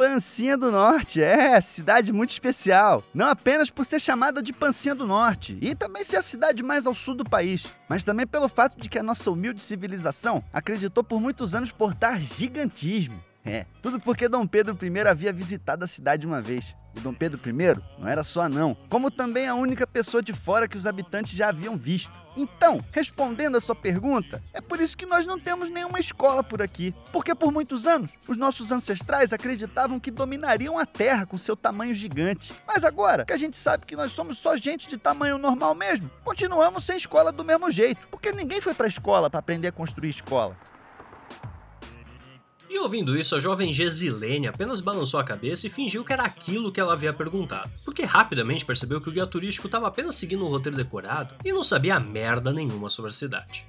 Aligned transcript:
Pancinha 0.00 0.56
do 0.56 0.72
Norte, 0.72 1.22
é, 1.22 1.60
cidade 1.60 2.10
muito 2.10 2.30
especial. 2.30 3.04
Não 3.12 3.26
apenas 3.26 3.68
por 3.68 3.84
ser 3.84 4.00
chamada 4.00 4.42
de 4.42 4.50
Pancinha 4.50 4.94
do 4.94 5.06
Norte 5.06 5.58
e 5.60 5.74
também 5.74 6.02
ser 6.02 6.16
a 6.16 6.22
cidade 6.22 6.62
mais 6.62 6.86
ao 6.86 6.94
sul 6.94 7.14
do 7.14 7.22
país, 7.22 7.66
mas 7.86 8.02
também 8.02 8.26
pelo 8.26 8.48
fato 8.48 8.80
de 8.80 8.88
que 8.88 8.98
a 8.98 9.02
nossa 9.02 9.30
humilde 9.30 9.62
civilização 9.62 10.42
acreditou 10.54 11.04
por 11.04 11.20
muitos 11.20 11.54
anos 11.54 11.70
portar 11.70 12.18
gigantismo. 12.18 13.22
É, 13.44 13.66
tudo 13.82 14.00
porque 14.00 14.26
Dom 14.26 14.46
Pedro 14.46 14.74
I 14.82 15.00
havia 15.06 15.34
visitado 15.34 15.84
a 15.84 15.86
cidade 15.86 16.26
uma 16.26 16.40
vez. 16.40 16.74
E 16.94 17.00
Dom 17.00 17.14
Pedro 17.14 17.40
I 17.44 17.52
não 17.98 18.08
era 18.08 18.22
só 18.22 18.48
não, 18.48 18.76
como 18.88 19.10
também 19.10 19.46
a 19.46 19.54
única 19.54 19.86
pessoa 19.86 20.22
de 20.22 20.32
fora 20.32 20.68
que 20.68 20.76
os 20.76 20.86
habitantes 20.86 21.32
já 21.34 21.48
haviam 21.48 21.76
visto. 21.76 22.12
Então, 22.36 22.78
respondendo 22.92 23.56
a 23.56 23.60
sua 23.60 23.74
pergunta, 23.74 24.42
é 24.52 24.60
por 24.60 24.80
isso 24.80 24.96
que 24.96 25.06
nós 25.06 25.26
não 25.26 25.38
temos 25.38 25.68
nenhuma 25.68 25.98
escola 25.98 26.42
por 26.44 26.62
aqui. 26.62 26.94
Porque 27.12 27.34
por 27.34 27.52
muitos 27.52 27.86
anos, 27.86 28.12
os 28.28 28.36
nossos 28.36 28.70
ancestrais 28.70 29.32
acreditavam 29.32 29.98
que 29.98 30.10
dominariam 30.10 30.78
a 30.78 30.86
Terra 30.86 31.26
com 31.26 31.36
seu 31.36 31.56
tamanho 31.56 31.94
gigante. 31.94 32.54
Mas 32.66 32.84
agora, 32.84 33.24
que 33.24 33.32
a 33.32 33.36
gente 33.36 33.56
sabe 33.56 33.84
que 33.84 33.96
nós 33.96 34.12
somos 34.12 34.38
só 34.38 34.56
gente 34.56 34.88
de 34.88 34.96
tamanho 34.96 35.38
normal 35.38 35.74
mesmo, 35.74 36.10
continuamos 36.24 36.84
sem 36.84 36.96
escola 36.96 37.32
do 37.32 37.44
mesmo 37.44 37.70
jeito. 37.70 38.06
Porque 38.10 38.32
ninguém 38.32 38.60
foi 38.60 38.74
para 38.74 38.86
a 38.86 38.88
escola 38.88 39.28
para 39.28 39.40
aprender 39.40 39.68
a 39.68 39.72
construir 39.72 40.10
escola. 40.10 40.56
E 42.72 42.78
ouvindo 42.78 43.18
isso, 43.18 43.34
a 43.34 43.40
jovem 43.40 43.72
Gesilene 43.72 44.46
apenas 44.46 44.80
balançou 44.80 45.18
a 45.18 45.24
cabeça 45.24 45.66
e 45.66 45.70
fingiu 45.70 46.04
que 46.04 46.12
era 46.12 46.22
aquilo 46.22 46.70
que 46.70 46.80
ela 46.80 46.92
havia 46.92 47.12
perguntado, 47.12 47.68
porque 47.84 48.04
rapidamente 48.04 48.64
percebeu 48.64 49.00
que 49.00 49.08
o 49.08 49.12
guia 49.12 49.26
turístico 49.26 49.66
estava 49.66 49.88
apenas 49.88 50.14
seguindo 50.14 50.44
um 50.44 50.48
roteiro 50.48 50.76
decorado 50.76 51.34
e 51.44 51.52
não 51.52 51.64
sabia 51.64 51.98
merda 51.98 52.52
nenhuma 52.52 52.88
sobre 52.88 53.10
a 53.10 53.12
cidade. 53.12 53.66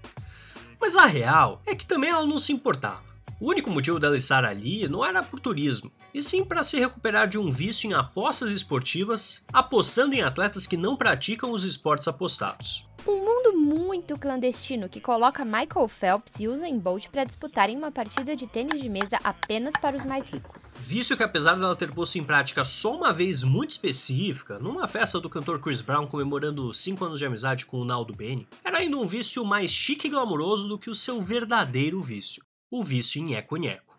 Mas 0.79 0.95
a 0.95 1.07
real 1.07 1.63
é 1.65 1.73
que 1.73 1.83
também 1.83 2.11
ela 2.11 2.27
não 2.27 2.37
se 2.37 2.53
importava. 2.53 3.10
O 3.41 3.49
único 3.49 3.71
motivo 3.71 3.99
dela 3.99 4.15
estar 4.15 4.45
ali 4.45 4.87
não 4.87 5.03
era 5.03 5.23
por 5.23 5.39
turismo, 5.39 5.91
e 6.13 6.21
sim 6.21 6.45
para 6.45 6.61
se 6.61 6.77
recuperar 6.77 7.27
de 7.27 7.39
um 7.39 7.49
vício 7.49 7.89
em 7.89 7.93
apostas 7.95 8.51
esportivas, 8.51 9.47
apostando 9.51 10.13
em 10.13 10.21
atletas 10.21 10.67
que 10.67 10.77
não 10.77 10.95
praticam 10.95 11.51
os 11.51 11.63
esportes 11.63 12.07
apostados. 12.07 12.87
Um 13.07 13.17
mundo 13.25 13.57
muito 13.57 14.15
clandestino 14.15 14.87
que 14.87 15.01
coloca 15.01 15.43
Michael 15.43 15.87
Phelps 15.87 16.39
e 16.39 16.47
Usain 16.47 16.77
Bolt 16.77 17.07
para 17.09 17.23
disputarem 17.23 17.75
uma 17.75 17.91
partida 17.91 18.35
de 18.35 18.45
tênis 18.45 18.79
de 18.79 18.87
mesa 18.87 19.19
apenas 19.23 19.73
para 19.81 19.95
os 19.95 20.05
mais 20.05 20.29
ricos. 20.29 20.75
Vício 20.79 21.17
que 21.17 21.23
apesar 21.23 21.55
dela 21.55 21.75
ter 21.75 21.91
posto 21.91 22.19
em 22.19 22.23
prática 22.23 22.63
só 22.63 22.95
uma 22.95 23.11
vez 23.11 23.43
muito 23.43 23.71
específica, 23.71 24.59
numa 24.59 24.87
festa 24.87 25.19
do 25.19 25.27
cantor 25.27 25.59
Chris 25.59 25.81
Brown 25.81 26.05
comemorando 26.05 26.71
5 26.71 27.03
anos 27.03 27.17
de 27.17 27.25
amizade 27.25 27.65
com 27.65 27.77
o 27.77 27.85
Naldo 27.85 28.13
Bene, 28.13 28.47
era 28.63 28.77
ainda 28.77 28.97
um 28.97 29.07
vício 29.07 29.43
mais 29.43 29.71
chique 29.71 30.05
e 30.05 30.11
glamouroso 30.11 30.67
do 30.67 30.77
que 30.77 30.91
o 30.91 30.95
seu 30.95 31.19
verdadeiro 31.19 31.99
vício, 32.03 32.43
o 32.71 32.81
vício 32.81 33.21
em 33.21 33.35
eco-nheco. 33.35 33.95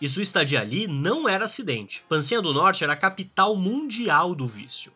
E 0.00 0.08
sua 0.08 0.22
estadia 0.22 0.60
ali 0.60 0.86
não 0.86 1.28
era 1.28 1.46
acidente. 1.46 2.04
Pancinha 2.08 2.42
do 2.42 2.52
Norte 2.52 2.84
era 2.84 2.92
a 2.92 2.96
capital 2.96 3.56
mundial 3.56 4.34
do 4.34 4.46
vício 4.46 4.92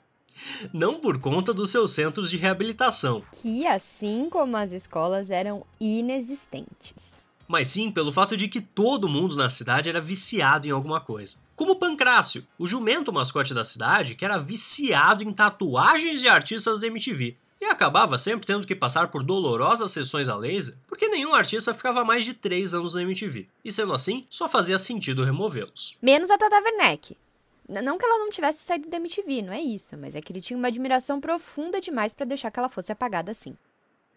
não 0.72 1.00
por 1.00 1.18
conta 1.18 1.52
dos 1.52 1.70
seus 1.70 1.90
centros 1.92 2.30
de 2.30 2.36
reabilitação. 2.36 3.22
Que, 3.42 3.66
assim 3.66 4.28
como 4.30 4.56
as 4.56 4.72
escolas, 4.72 5.30
eram 5.30 5.64
inexistentes. 5.80 7.22
Mas 7.46 7.68
sim 7.68 7.90
pelo 7.90 8.12
fato 8.12 8.36
de 8.36 8.46
que 8.46 8.60
todo 8.60 9.08
mundo 9.08 9.34
na 9.34 9.48
cidade 9.48 9.88
era 9.88 10.00
viciado 10.00 10.66
em 10.66 10.70
alguma 10.70 11.00
coisa. 11.00 11.38
Como 11.56 11.76
Pancrácio, 11.76 12.46
o 12.58 12.66
jumento 12.66 13.12
mascote 13.12 13.54
da 13.54 13.64
cidade, 13.64 14.14
que 14.14 14.24
era 14.24 14.38
viciado 14.38 15.22
em 15.22 15.32
tatuagens 15.32 16.20
de 16.20 16.28
artistas 16.28 16.78
da 16.78 16.86
MTV. 16.86 17.36
E 17.60 17.64
acabava 17.64 18.16
sempre 18.16 18.46
tendo 18.46 18.66
que 18.66 18.74
passar 18.74 19.08
por 19.08 19.22
dolorosas 19.22 19.90
sessões 19.90 20.28
a 20.28 20.36
laser, 20.36 20.76
porque 20.86 21.08
nenhum 21.08 21.34
artista 21.34 21.74
ficava 21.74 22.04
mais 22.04 22.24
de 22.24 22.34
3 22.34 22.74
anos 22.74 22.94
na 22.94 23.02
MTV. 23.02 23.48
E 23.64 23.72
sendo 23.72 23.92
assim, 23.92 24.26
só 24.30 24.48
fazia 24.48 24.78
sentido 24.78 25.24
removê-los. 25.24 25.96
Menos 26.00 26.30
a 26.30 26.38
Tata 26.38 26.60
Werneck. 26.62 27.16
Não 27.68 27.98
que 27.98 28.06
ela 28.06 28.18
não 28.18 28.30
tivesse 28.30 28.64
saído 28.64 28.88
da 28.88 28.96
MTV, 28.96 29.42
não 29.42 29.52
é 29.52 29.60
isso, 29.60 29.96
mas 29.98 30.14
é 30.14 30.22
que 30.22 30.32
ele 30.32 30.40
tinha 30.40 30.56
uma 30.56 30.68
admiração 30.68 31.20
profunda 31.20 31.80
demais 31.80 32.14
para 32.14 32.24
deixar 32.24 32.50
que 32.50 32.58
ela 32.58 32.68
fosse 32.68 32.92
apagada 32.92 33.30
assim. 33.30 33.56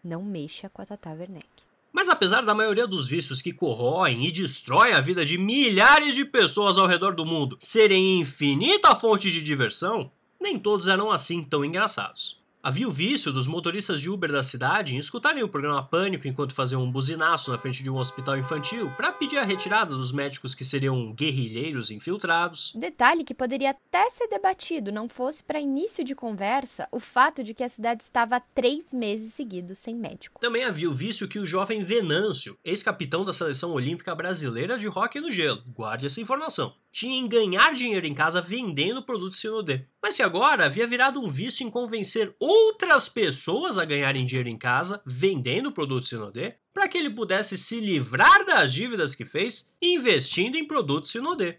Não 0.02 0.22
mexa 0.22 0.70
com 0.70 0.80
a 0.80 0.86
Tata 0.86 1.10
Werneck. 1.10 1.46
Mas 1.92 2.08
apesar 2.08 2.40
da 2.40 2.54
maioria 2.54 2.86
dos 2.86 3.06
vícios 3.06 3.42
que 3.42 3.52
corroem 3.52 4.26
e 4.26 4.32
destroem 4.32 4.94
a 4.94 5.00
vida 5.00 5.22
de 5.24 5.36
milhares 5.36 6.14
de 6.14 6.24
pessoas 6.24 6.78
ao 6.78 6.86
redor 6.86 7.14
do 7.14 7.26
mundo 7.26 7.58
serem 7.60 8.20
infinita 8.20 8.96
fonte 8.96 9.30
de 9.30 9.42
diversão, 9.42 10.10
nem 10.40 10.58
todos 10.58 10.88
eram 10.88 11.10
assim 11.12 11.44
tão 11.44 11.62
engraçados. 11.62 12.40
Havia 12.64 12.86
o 12.86 12.92
vício 12.92 13.32
dos 13.32 13.48
motoristas 13.48 14.00
de 14.00 14.08
Uber 14.08 14.30
da 14.30 14.40
cidade 14.40 14.94
em 14.94 14.98
escutarem 14.98 15.42
o 15.42 15.48
programa 15.48 15.82
Pânico 15.82 16.28
enquanto 16.28 16.54
faziam 16.54 16.80
um 16.80 16.92
buzinaço 16.92 17.50
na 17.50 17.58
frente 17.58 17.82
de 17.82 17.90
um 17.90 17.98
hospital 17.98 18.38
infantil 18.38 18.88
para 18.92 19.10
pedir 19.10 19.38
a 19.38 19.42
retirada 19.42 19.96
dos 19.96 20.12
médicos 20.12 20.54
que 20.54 20.64
seriam 20.64 21.12
guerrilheiros 21.12 21.90
infiltrados. 21.90 22.72
Detalhe 22.76 23.24
que 23.24 23.34
poderia 23.34 23.70
até 23.70 24.08
ser 24.10 24.28
debatido, 24.28 24.92
não 24.92 25.08
fosse 25.08 25.42
para 25.42 25.58
início 25.58 26.04
de 26.04 26.14
conversa, 26.14 26.86
o 26.92 27.00
fato 27.00 27.42
de 27.42 27.52
que 27.52 27.64
a 27.64 27.68
cidade 27.68 28.04
estava 28.04 28.36
há 28.36 28.40
três 28.40 28.92
meses 28.92 29.34
seguidos 29.34 29.80
sem 29.80 29.96
médico. 29.96 30.40
Também 30.40 30.62
havia 30.62 30.88
o 30.88 30.94
vício 30.94 31.26
que 31.26 31.40
o 31.40 31.46
jovem 31.46 31.82
Venâncio, 31.82 32.56
ex-capitão 32.64 33.24
da 33.24 33.32
seleção 33.32 33.72
olímpica 33.72 34.14
brasileira 34.14 34.78
de 34.78 34.86
hóquei 34.86 35.20
no 35.20 35.32
gelo, 35.32 35.64
guarde 35.74 36.06
essa 36.06 36.20
informação, 36.20 36.72
tinha 36.92 37.18
em 37.18 37.26
ganhar 37.26 37.74
dinheiro 37.74 38.06
em 38.06 38.12
casa 38.12 38.42
vendendo 38.42 39.02
produtos 39.02 39.40
Sinodê. 39.40 39.86
Mas 40.00 40.16
que 40.16 40.22
agora 40.22 40.66
havia 40.66 40.86
virado 40.86 41.18
um 41.18 41.28
vício 41.28 41.66
em 41.66 41.70
convencer 41.70 42.36
outras 42.38 43.08
pessoas 43.08 43.78
a 43.78 43.84
ganharem 43.84 44.26
dinheiro 44.26 44.50
em 44.50 44.58
casa 44.58 45.02
vendendo 45.06 45.72
produtos 45.72 46.10
Sinodê, 46.10 46.54
para 46.74 46.86
que 46.86 46.98
ele 46.98 47.08
pudesse 47.08 47.56
se 47.56 47.80
livrar 47.80 48.44
das 48.44 48.72
dívidas 48.72 49.14
que 49.14 49.24
fez 49.24 49.72
investindo 49.80 50.56
em 50.56 50.66
produtos 50.66 51.10
Sinodê. 51.10 51.56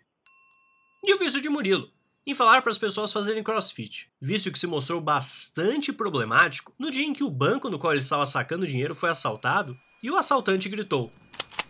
E 1.03 1.13
o 1.13 1.17
vício 1.17 1.41
de 1.41 1.49
Murilo, 1.49 1.89
em 2.25 2.35
falar 2.35 2.61
para 2.61 2.71
as 2.71 2.77
pessoas 2.77 3.11
fazerem 3.11 3.43
crossfit, 3.43 4.09
vício 4.21 4.51
que 4.51 4.59
se 4.59 4.67
mostrou 4.67 5.01
bastante 5.01 5.91
problemático 5.91 6.73
no 6.77 6.91
dia 6.91 7.05
em 7.05 7.11
que 7.11 7.23
o 7.23 7.29
banco 7.29 7.69
no 7.69 7.79
qual 7.79 7.91
ele 7.91 8.01
estava 8.01 8.25
sacando 8.25 8.67
dinheiro 8.67 8.93
foi 8.93 9.09
assaltado 9.09 9.75
e 10.01 10.11
o 10.11 10.15
assaltante 10.15 10.69
gritou: 10.69 11.11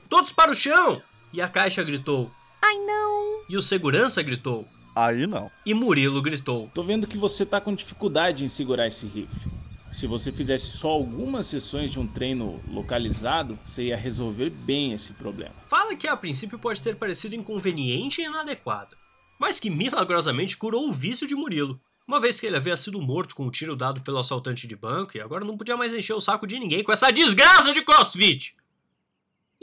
Todos 0.10 0.34
para 0.34 0.52
o 0.52 0.56
chão! 0.56 1.02
E 1.32 1.42
a 1.42 1.50
caixa 1.50 1.84
gritou: 1.84 2.30
Ai 2.66 2.78
não! 2.78 3.44
E 3.50 3.58
o 3.58 3.62
segurança 3.62 4.24
gritou: 4.24 4.66
Aí 4.96 5.28
não. 5.28 5.52
E 5.66 5.74
Murilo 5.74 6.22
gritou: 6.22 6.72
Tô 6.74 6.82
vendo 6.82 7.06
que 7.06 7.18
você 7.18 7.46
tá 7.46 7.60
com 7.60 7.76
dificuldade 7.76 8.46
em 8.46 8.48
segurar 8.48 8.88
esse 8.88 9.06
rifle. 9.06 9.52
Se 9.92 10.08
você 10.08 10.32
fizesse 10.32 10.68
só 10.68 10.88
algumas 10.88 11.48
sessões 11.48 11.92
de 11.92 12.00
um 12.00 12.08
treino 12.08 12.64
localizado, 12.70 13.60
você 13.66 13.88
ia 13.88 13.98
resolver 13.98 14.50
bem 14.50 14.94
esse 14.94 15.12
problema. 15.12 15.54
Fala 15.68 15.94
que 15.94 16.08
a 16.08 16.16
princípio 16.16 16.58
pode 16.58 16.82
ter 16.82 16.96
parecido 16.96 17.36
inconveniente 17.36 18.22
e 18.22 18.26
inadequada, 18.26 18.96
mas 19.38 19.60
que 19.60 19.70
milagrosamente 19.70 20.56
curou 20.56 20.88
o 20.88 20.94
vício 20.94 21.28
de 21.28 21.36
Murilo. 21.36 21.78
Uma 22.08 22.22
vez 22.22 22.40
que 22.40 22.46
ele 22.46 22.56
havia 22.56 22.78
sido 22.78 23.02
morto 23.02 23.36
com 23.36 23.44
o 23.44 23.48
um 23.48 23.52
tiro 23.52 23.76
dado 23.76 24.02
pelo 24.02 24.20
assaltante 24.20 24.68
de 24.70 24.76
banco 24.76 25.18
e 25.18 25.22
agora 25.22 25.44
não 25.44 25.58
podia 25.58 25.76
mais 25.76 25.94
encher 25.94 26.14
o 26.14 26.22
saco 26.22 26.48
de 26.48 26.58
ninguém 26.58 26.82
com 26.82 26.94
essa 26.94 27.12
desgraça 27.12 27.74
de 27.74 27.82
crossfit. 27.82 28.56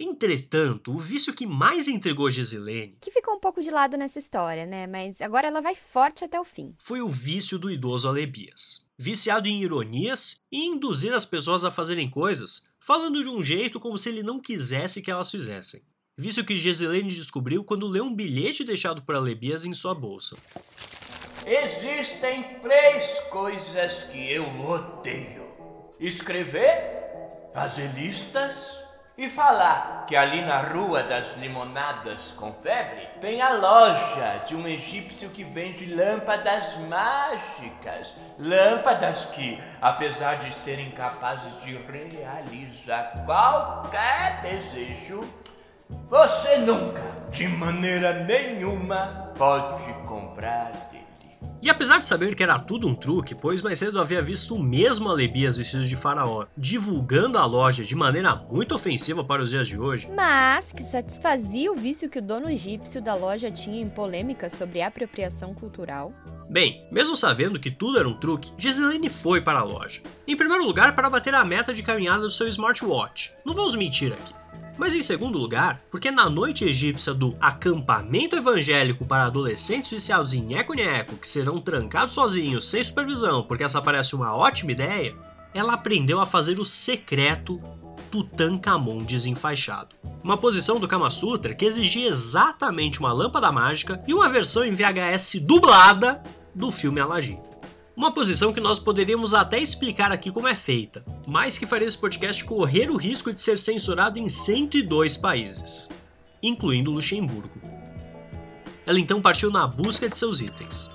Entretanto, 0.03 0.93
o 0.93 0.99
vício 0.99 1.35
que 1.35 1.45
mais 1.45 1.87
intrigou 1.87 2.31
Gisilene, 2.31 2.97
que 3.03 3.11
ficou 3.11 3.35
um 3.35 3.39
pouco 3.39 3.63
de 3.63 3.71
lado 3.71 3.99
nessa 3.99 4.19
história, 4.19 4.65
né? 4.65 4.87
Mas 4.87 5.21
agora 5.21 5.49
ela 5.49 5.61
vai 5.61 5.75
forte 5.75 6.25
até 6.25 6.41
o 6.41 6.45
fim. 6.45 6.75
Foi 6.79 7.03
o 7.03 7.09
vício 7.09 7.59
do 7.59 7.71
idoso 7.71 8.09
Alebias. 8.09 8.89
Viciado 8.97 9.47
em 9.47 9.61
ironias 9.61 10.41
e 10.51 10.65
induzir 10.65 11.13
as 11.13 11.27
pessoas 11.27 11.67
a 11.67 11.71
fazerem 11.71 12.09
coisas, 12.09 12.71
falando 12.79 13.23
de 13.23 13.29
um 13.29 13.43
jeito 13.43 13.79
como 13.79 13.99
se 13.99 14.09
ele 14.09 14.23
não 14.23 14.41
quisesse 14.41 15.03
que 15.03 15.11
elas 15.11 15.31
fizessem. 15.31 15.83
Vício 16.17 16.47
que 16.47 16.57
Gisilene 16.57 17.11
descobriu 17.11 17.63
quando 17.63 17.87
leu 17.87 18.05
um 18.05 18.15
bilhete 18.15 18.65
deixado 18.65 19.03
por 19.03 19.15
Alebias 19.15 19.67
em 19.67 19.75
sua 19.75 19.95
bolsa. 19.95 20.35
Existem 21.45 22.59
três 22.61 23.21
coisas 23.29 24.05
que 24.05 24.33
eu 24.33 24.47
odeio: 24.61 25.45
escrever, 25.99 27.53
fazer 27.53 27.93
listas 27.95 28.90
e 29.21 29.29
falar 29.29 30.07
que 30.07 30.17
ali 30.17 30.41
na 30.41 30.63
Rua 30.63 31.03
das 31.03 31.37
Limonadas 31.37 32.33
com 32.39 32.55
Febre 32.55 33.07
tem 33.21 33.43
a 33.43 33.53
loja 33.53 34.45
de 34.47 34.57
um 34.57 34.67
egípcio 34.67 35.29
que 35.29 35.45
vende 35.45 35.85
lâmpadas 35.85 36.75
mágicas. 36.89 38.15
Lâmpadas 38.39 39.27
que, 39.27 39.63
apesar 39.79 40.37
de 40.37 40.51
serem 40.55 40.91
capazes 40.93 41.53
de 41.61 41.77
realizar 41.77 43.27
qualquer 43.27 44.41
desejo, 44.41 45.21
você 46.09 46.57
nunca, 46.57 47.13
de 47.31 47.47
maneira 47.47 48.25
nenhuma, 48.25 49.35
pode 49.37 49.93
comprar 50.09 50.90
e 51.63 51.69
apesar 51.69 51.99
de 51.99 52.07
saber 52.07 52.35
que 52.35 52.43
era 52.43 52.59
tudo 52.59 52.89
um 52.89 52.95
truque, 52.95 53.35
pois 53.35 53.63
mais 53.63 53.79
cedo 53.79 54.01
havia 54.01 54.23
visto 54.23 54.55
o 54.55 54.63
mesmo 54.63 55.09
Alebias 55.09 55.57
vestido 55.57 55.85
de 55.85 55.97
faraó 55.97 56.47
divulgando 56.57 57.39
a 57.39 57.45
loja 57.45 57.85
de 57.85 57.95
maneira 57.95 58.35
muito 58.35 58.75
ofensiva 58.75 59.23
para 59.23 59.43
os 59.43 59.51
dias 59.51 59.69
de 59.69 59.79
hoje, 59.79 60.09
mas 60.15 60.73
que 60.73 60.83
satisfazia 60.83 61.71
o 61.71 61.77
vício 61.77 62.09
que 62.09 62.19
o 62.19 62.23
dono 62.23 62.49
egípcio 62.49 63.03
da 63.03 63.15
loja 63.15 63.51
tinha 63.51 63.81
em 63.81 63.89
polêmicas 63.89 64.53
sobre 64.55 64.83
apropriação 64.83 65.55
cultural. 65.55 66.13
Bem, 66.49 66.85
mesmo 66.91 67.15
sabendo 67.15 67.61
que 67.61 67.71
tudo 67.71 67.99
era 67.99 68.09
um 68.09 68.15
truque, 68.15 68.53
Giseline 68.59 69.09
foi 69.09 69.41
para 69.41 69.61
a 69.61 69.65
loja. 69.65 70.03
Em 70.27 70.37
primeiro 70.37 70.65
lugar, 70.65 70.95
para 70.95 71.09
bater 71.09 71.35
a 71.35 71.45
meta 71.45 71.73
de 71.73 71.83
caminhada 71.83 72.23
do 72.23 72.31
seu 72.31 72.49
smartwatch. 72.49 73.33
Não 73.45 73.55
vamos 73.55 73.77
mentir 73.77 74.13
aqui. 74.13 74.40
Mas 74.77 74.95
em 74.95 75.01
segundo 75.01 75.39
lugar, 75.39 75.83
porque 75.91 76.11
na 76.11 76.29
noite 76.31 76.65
egípcia 76.65 77.13
do 77.13 77.37
acampamento 77.41 78.37
evangélico 78.37 79.05
para 79.05 79.27
adolescentes 79.27 79.91
viciados 79.91 80.33
em 80.33 80.41
nheco-nheco 80.41 81.17
que 81.17 81.29
serão 81.29 81.61
trancados 81.61 82.15
sozinhos, 82.15 82.69
sem 82.69 82.83
supervisão, 82.83 83.43
porque 83.43 83.65
essa 83.65 83.83
parece 83.83 84.15
uma 84.15 84.35
ótima 84.35 84.73
ideia, 84.73 85.15
ela 85.53 85.75
aprendeu 85.75 86.21
a 86.21 86.27
fazer 86.27 86.59
o 86.59 86.65
secreto 86.65 87.61
Tutankhamon 88.11 89.05
desenfaixado. 89.05 89.95
Uma 90.23 90.37
posição 90.37 90.81
do 90.81 90.89
Kama 90.89 91.11
Sutra 91.11 91.55
que 91.55 91.65
exigia 91.65 92.09
exatamente 92.09 92.99
uma 93.01 93.13
lâmpada 93.13 93.53
mágica 93.53 94.03
e 94.07 94.13
uma 94.13 94.29
versão 94.29 94.65
em 94.65 94.75
VHS 94.75 95.41
dublada 95.43 96.23
do 96.55 96.71
filme 96.71 97.01
Aladdin. 97.01 97.39
Uma 97.97 98.13
posição 98.13 98.53
que 98.53 98.61
nós 98.61 98.79
poderíamos 98.79 99.35
até 99.35 99.59
explicar 99.59 100.13
aqui 100.13 100.31
como 100.31 100.49
é 100.49 100.55
feita, 100.55 101.05
mas 101.27 101.59
que 101.59 101.67
faria 101.67 101.87
esse 101.87 101.99
podcast 101.99 102.45
correr 102.45 102.89
o 102.89 102.97
risco 102.97 103.33
de 103.33 103.41
ser 103.41 103.59
censurado 103.59 104.19
em 104.19 104.29
102 104.29 105.17
países, 105.17 105.89
incluindo 106.43 106.93
Luxemburgo. 106.93 107.61
Ela 108.87 108.99
então 108.99 109.21
partiu 109.21 109.51
na 109.51 109.67
busca 109.67 110.09
de 110.09 110.17
seus 110.17 110.41
itens. 110.41 110.91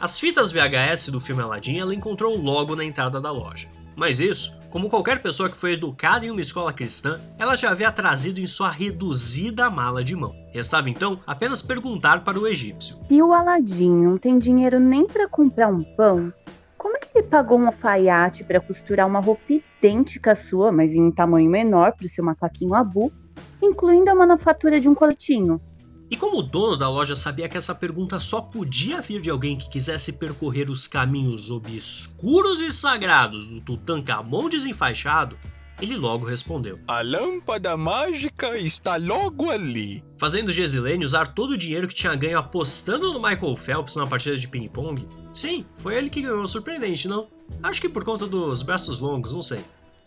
As 0.00 0.18
fitas 0.18 0.50
VHS 0.50 1.08
do 1.08 1.20
filme 1.20 1.42
Aladdin 1.42 1.78
ela 1.78 1.94
encontrou 1.94 2.36
logo 2.36 2.74
na 2.74 2.84
entrada 2.84 3.20
da 3.20 3.30
loja. 3.30 3.68
Mas 3.94 4.18
isso, 4.18 4.56
como 4.70 4.88
qualquer 4.88 5.20
pessoa 5.20 5.50
que 5.50 5.56
foi 5.56 5.72
educada 5.72 6.24
em 6.24 6.30
uma 6.30 6.40
escola 6.40 6.72
cristã, 6.72 7.18
ela 7.36 7.56
já 7.56 7.70
havia 7.70 7.90
trazido 7.90 8.40
em 8.40 8.46
sua 8.46 8.70
reduzida 8.70 9.68
mala 9.68 10.02
de 10.04 10.14
mão. 10.14 10.34
Restava 10.52 10.88
então 10.88 11.18
apenas 11.26 11.60
perguntar 11.60 12.22
para 12.22 12.38
o 12.38 12.46
egípcio: 12.46 12.96
Se 13.08 13.20
o 13.20 13.32
Aladim 13.32 13.90
não 13.90 14.16
tem 14.16 14.38
dinheiro 14.38 14.78
nem 14.78 15.06
para 15.06 15.28
comprar 15.28 15.68
um 15.68 15.82
pão, 15.82 16.32
como 16.78 16.96
é 16.96 17.00
que 17.00 17.18
ele 17.18 17.26
pagou 17.26 17.58
um 17.58 17.66
alfaiate 17.66 18.44
para 18.44 18.60
costurar 18.60 19.06
uma 19.06 19.20
roupa 19.20 19.52
idêntica 19.52 20.32
à 20.32 20.36
sua, 20.36 20.70
mas 20.70 20.92
em 20.92 21.10
tamanho 21.10 21.50
menor 21.50 21.92
para 21.92 22.06
o 22.06 22.08
seu 22.08 22.24
macaquinho 22.24 22.74
Abu, 22.74 23.12
incluindo 23.60 24.10
a 24.10 24.14
manufatura 24.14 24.80
de 24.80 24.88
um 24.88 24.94
coletinho? 24.94 25.60
E 26.10 26.16
como 26.16 26.38
o 26.38 26.42
dono 26.42 26.76
da 26.76 26.88
loja 26.88 27.14
sabia 27.14 27.48
que 27.48 27.56
essa 27.56 27.72
pergunta 27.72 28.18
só 28.18 28.40
podia 28.40 29.00
vir 29.00 29.20
de 29.20 29.30
alguém 29.30 29.56
que 29.56 29.70
quisesse 29.70 30.14
percorrer 30.14 30.68
os 30.68 30.88
caminhos 30.88 31.52
obscuros 31.52 32.60
e 32.60 32.70
sagrados 32.70 33.46
do 33.46 33.60
Tutankhamon 33.60 34.48
desenfaixado, 34.48 35.38
ele 35.80 35.96
logo 35.96 36.26
respondeu: 36.26 36.80
A 36.88 37.00
lâmpada 37.00 37.76
mágica 37.76 38.58
está 38.58 38.96
logo 38.96 39.50
ali. 39.50 40.04
Fazendo 40.18 40.50
Gesilene 40.50 41.04
usar 41.04 41.28
todo 41.28 41.52
o 41.52 41.58
dinheiro 41.58 41.86
que 41.86 41.94
tinha 41.94 42.14
ganho 42.16 42.38
apostando 42.38 43.12
no 43.12 43.22
Michael 43.22 43.54
Phelps 43.54 43.94
na 43.94 44.06
partida 44.06 44.36
de 44.36 44.48
ping-pong? 44.48 45.06
Sim, 45.32 45.64
foi 45.76 45.94
ele 45.94 46.10
que 46.10 46.22
ganhou, 46.22 46.46
surpreendente, 46.46 47.06
não? 47.06 47.28
Acho 47.62 47.80
que 47.80 47.88
por 47.88 48.04
conta 48.04 48.26
dos 48.26 48.62
braços 48.64 48.98
longos, 48.98 49.32
não 49.32 49.42
sei. 49.42 49.64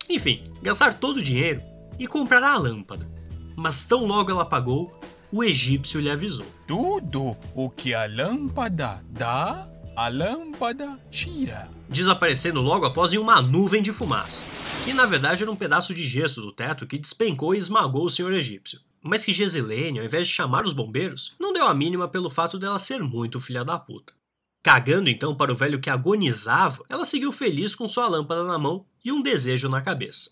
Enfim, 0.10 0.44
gastar 0.62 0.94
todo 0.96 1.18
o 1.18 1.24
dinheiro 1.24 1.62
e 1.98 2.08
comprar 2.08 2.44
a 2.44 2.58
lâmpada. 2.58 3.10
Mas 3.56 3.86
tão 3.86 4.06
logo 4.06 4.30
ela 4.30 4.46
pagou, 4.46 5.00
o 5.34 5.44
egípcio 5.44 6.00
lhe 6.00 6.12
avisou. 6.12 6.46
Tudo 6.68 7.36
o 7.56 7.68
que 7.68 7.92
a 7.92 8.06
lâmpada 8.06 9.04
dá, 9.10 9.68
a 9.96 10.08
lâmpada 10.08 11.00
tira. 11.10 11.72
Desaparecendo 11.90 12.62
logo 12.62 12.86
após 12.86 13.14
em 13.14 13.18
uma 13.18 13.42
nuvem 13.42 13.82
de 13.82 13.92
fumaça, 13.92 14.46
que 14.86 14.94
na 14.94 15.08
verdade 15.08 15.42
era 15.42 15.52
um 15.52 15.56
pedaço 15.56 15.92
de 15.92 16.04
gesso 16.04 16.40
do 16.40 16.52
teto 16.52 16.86
que 16.86 17.00
despencou 17.00 17.56
e 17.56 17.58
esmagou 17.58 18.06
o 18.06 18.10
senhor 18.12 18.32
egípcio. 18.32 18.80
Mas 19.02 19.26
que 19.26 19.34
Gesilene, 19.34 19.98
ao 19.98 20.06
invés 20.06 20.28
de 20.28 20.34
chamar 20.36 20.66
os 20.66 20.74
bombeiros, 20.74 21.34
não 21.40 21.52
deu 21.52 21.66
a 21.66 21.74
mínima 21.74 22.08
pelo 22.08 22.30
fato 22.30 22.60
dela 22.60 22.78
ser 22.78 23.02
muito 23.02 23.40
filha 23.40 23.66
da 23.66 23.80
puta. 23.80 24.14
Cagando 24.62 25.10
então 25.10 25.34
para 25.34 25.52
o 25.52 25.56
velho 25.56 25.82
que 25.82 25.90
agonizava, 25.90 26.86
ela 26.88 27.04
seguiu 27.04 27.32
feliz 27.32 27.74
com 27.74 27.90
sua 27.90 28.08
lâmpada 28.08 28.44
na 28.44 28.60
mão 28.60 28.86
e 29.04 29.12
um 29.12 29.20
desejo 29.20 29.68
na 29.68 29.82
cabeça: 29.82 30.30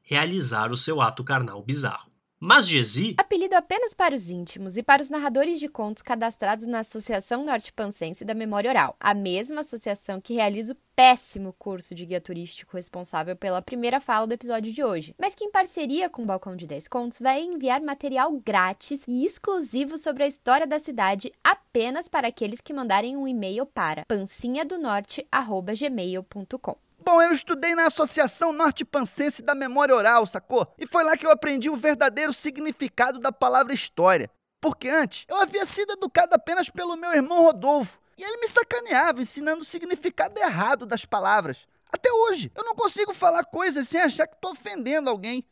realizar 0.00 0.70
o 0.70 0.76
seu 0.76 1.00
ato 1.00 1.24
carnal 1.24 1.60
bizarro. 1.60 2.13
Mas 2.40 2.68
Gezi, 2.68 3.14
Apelido 3.16 3.54
apenas 3.54 3.94
para 3.94 4.12
os 4.14 4.28
íntimos 4.28 4.76
e 4.76 4.82
para 4.82 5.00
os 5.00 5.08
narradores 5.08 5.58
de 5.58 5.66
contos 5.68 6.02
cadastrados 6.02 6.66
na 6.66 6.80
Associação 6.80 7.42
Norte-Pancense 7.44 8.22
da 8.24 8.34
Memória 8.34 8.68
Oral, 8.70 8.94
a 9.00 9.14
mesma 9.14 9.60
associação 9.60 10.20
que 10.20 10.34
realiza 10.34 10.72
o 10.72 10.76
péssimo 10.94 11.54
curso 11.58 11.94
de 11.94 12.04
guia 12.04 12.20
turístico 12.20 12.76
responsável 12.76 13.34
pela 13.34 13.62
primeira 13.62 13.98
fala 14.00 14.26
do 14.26 14.34
episódio 14.34 14.70
de 14.72 14.84
hoje, 14.84 15.14
mas 15.18 15.34
que 15.34 15.44
em 15.44 15.50
parceria 15.50 16.10
com 16.10 16.22
o 16.22 16.26
Balcão 16.26 16.54
de 16.54 16.66
10 16.66 16.86
Contos 16.88 17.18
vai 17.18 17.42
enviar 17.42 17.80
material 17.80 18.30
grátis 18.44 19.00
e 19.08 19.24
exclusivo 19.24 19.96
sobre 19.96 20.24
a 20.24 20.28
história 20.28 20.66
da 20.66 20.78
cidade 20.78 21.32
apenas 21.42 22.08
para 22.08 22.28
aqueles 22.28 22.60
que 22.60 22.74
mandarem 22.74 23.16
um 23.16 23.26
e-mail 23.26 23.64
para 23.64 24.04
pancinhadonorte@gmail.com. 24.06 26.76
Bom, 27.04 27.20
eu 27.20 27.32
estudei 27.32 27.74
na 27.74 27.88
Associação 27.88 28.50
Norte 28.50 28.82
Pancense 28.82 29.42
da 29.42 29.54
Memória 29.54 29.94
Oral, 29.94 30.24
sacou? 30.24 30.66
E 30.78 30.86
foi 30.86 31.04
lá 31.04 31.18
que 31.18 31.26
eu 31.26 31.30
aprendi 31.30 31.68
o 31.68 31.76
verdadeiro 31.76 32.32
significado 32.32 33.18
da 33.18 33.30
palavra 33.30 33.74
história. 33.74 34.30
Porque 34.58 34.88
antes 34.88 35.26
eu 35.28 35.36
havia 35.36 35.66
sido 35.66 35.92
educado 35.92 36.34
apenas 36.34 36.70
pelo 36.70 36.96
meu 36.96 37.12
irmão 37.12 37.42
Rodolfo. 37.42 38.00
E 38.16 38.22
ele 38.22 38.38
me 38.38 38.48
sacaneava, 38.48 39.20
ensinando 39.20 39.60
o 39.60 39.64
significado 39.66 40.40
errado 40.40 40.86
das 40.86 41.04
palavras. 41.04 41.66
Até 41.92 42.10
hoje, 42.10 42.50
eu 42.54 42.64
não 42.64 42.74
consigo 42.74 43.12
falar 43.12 43.44
coisas 43.44 43.86
sem 43.86 44.00
achar 44.00 44.26
que 44.26 44.36
estou 44.36 44.52
ofendendo 44.52 45.10
alguém. 45.10 45.46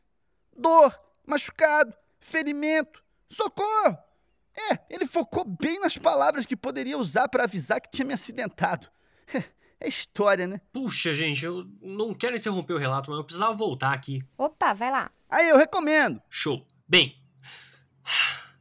Dor, 0.57 0.99
machucado, 1.27 1.95
ferimento, 2.19 3.05
socorro. 3.29 3.99
É, 4.71 4.79
ele 4.89 5.05
focou 5.05 5.45
bem 5.45 5.79
nas 5.81 5.99
palavras 5.99 6.47
que 6.47 6.57
poderia 6.57 6.97
usar 6.97 7.29
para 7.29 7.45
avisar 7.45 7.79
que 7.79 7.91
tinha 7.91 8.07
me 8.07 8.15
acidentado. 8.15 8.91
É 9.85 9.89
história, 9.89 10.47
né? 10.47 10.61
puxa 10.73 11.13
gente, 11.13 11.45
eu 11.45 11.67
não 11.83 12.15
quero 12.15 12.37
interromper 12.37 12.75
o 12.75 12.79
relato, 12.79 13.11
mas 13.11 13.19
eu 13.19 13.25
precisava 13.25 13.53
voltar 13.53 13.93
aqui. 13.93 14.23
Opa, 14.39 14.73
vai 14.73 14.91
lá. 14.91 15.11
Aí 15.29 15.49
eu 15.49 15.57
recomendo. 15.57 16.23
Show. 16.31 16.65
Bem, 16.87 17.17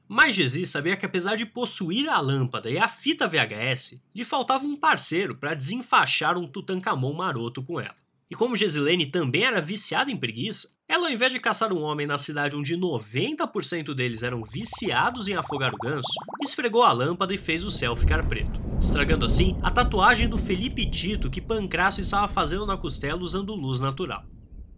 mas 0.07 0.35
Gezi 0.35 0.65
sabia 0.65 0.97
que 0.97 1.05
apesar 1.05 1.35
de 1.35 1.45
possuir 1.45 2.09
a 2.09 2.19
lâmpada 2.19 2.69
e 2.69 2.77
a 2.77 2.87
fita 2.87 3.27
VHS, 3.27 4.03
lhe 4.13 4.25
faltava 4.25 4.65
um 4.65 4.75
parceiro 4.75 5.35
para 5.35 5.53
desenfaixar 5.53 6.37
um 6.37 6.47
Tutankhamon 6.47 7.13
maroto 7.13 7.63
com 7.63 7.79
ela. 7.79 7.93
E 8.31 8.35
como 8.35 8.55
Gesilene 8.55 9.11
também 9.11 9.43
era 9.43 9.59
viciada 9.59 10.09
em 10.09 10.15
preguiça, 10.15 10.69
ela 10.87 11.07
ao 11.07 11.13
invés 11.13 11.33
de 11.33 11.39
caçar 11.39 11.73
um 11.73 11.81
homem 11.81 12.07
na 12.07 12.17
cidade 12.17 12.55
onde 12.55 12.77
90% 12.77 13.93
deles 13.93 14.23
eram 14.23 14.41
viciados 14.41 15.27
em 15.27 15.35
afogar 15.35 15.73
o 15.73 15.77
ganso, 15.77 16.07
esfregou 16.41 16.81
a 16.81 16.93
lâmpada 16.93 17.33
e 17.33 17.37
fez 17.37 17.65
o 17.65 17.69
céu 17.69 17.93
ficar 17.93 18.25
preto, 18.29 18.61
estragando 18.79 19.25
assim 19.25 19.59
a 19.61 19.69
tatuagem 19.69 20.29
do 20.29 20.37
Felipe 20.37 20.89
Tito 20.89 21.29
que 21.29 21.41
Pancrasso 21.41 21.99
estava 21.99 22.25
fazendo 22.29 22.65
na 22.65 22.77
costela 22.77 23.19
usando 23.19 23.53
luz 23.53 23.81
natural, 23.81 24.23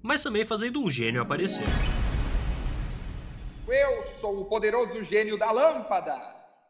mas 0.01 0.23
também 0.23 0.43
fazendo 0.43 0.81
um 0.81 0.89
gênio 0.89 1.21
aparecer. 1.21 1.67
Eu 3.67 4.01
sou 4.19 4.41
o 4.41 4.45
poderoso 4.45 5.03
gênio 5.03 5.37
da 5.37 5.51
lâmpada. 5.51 6.19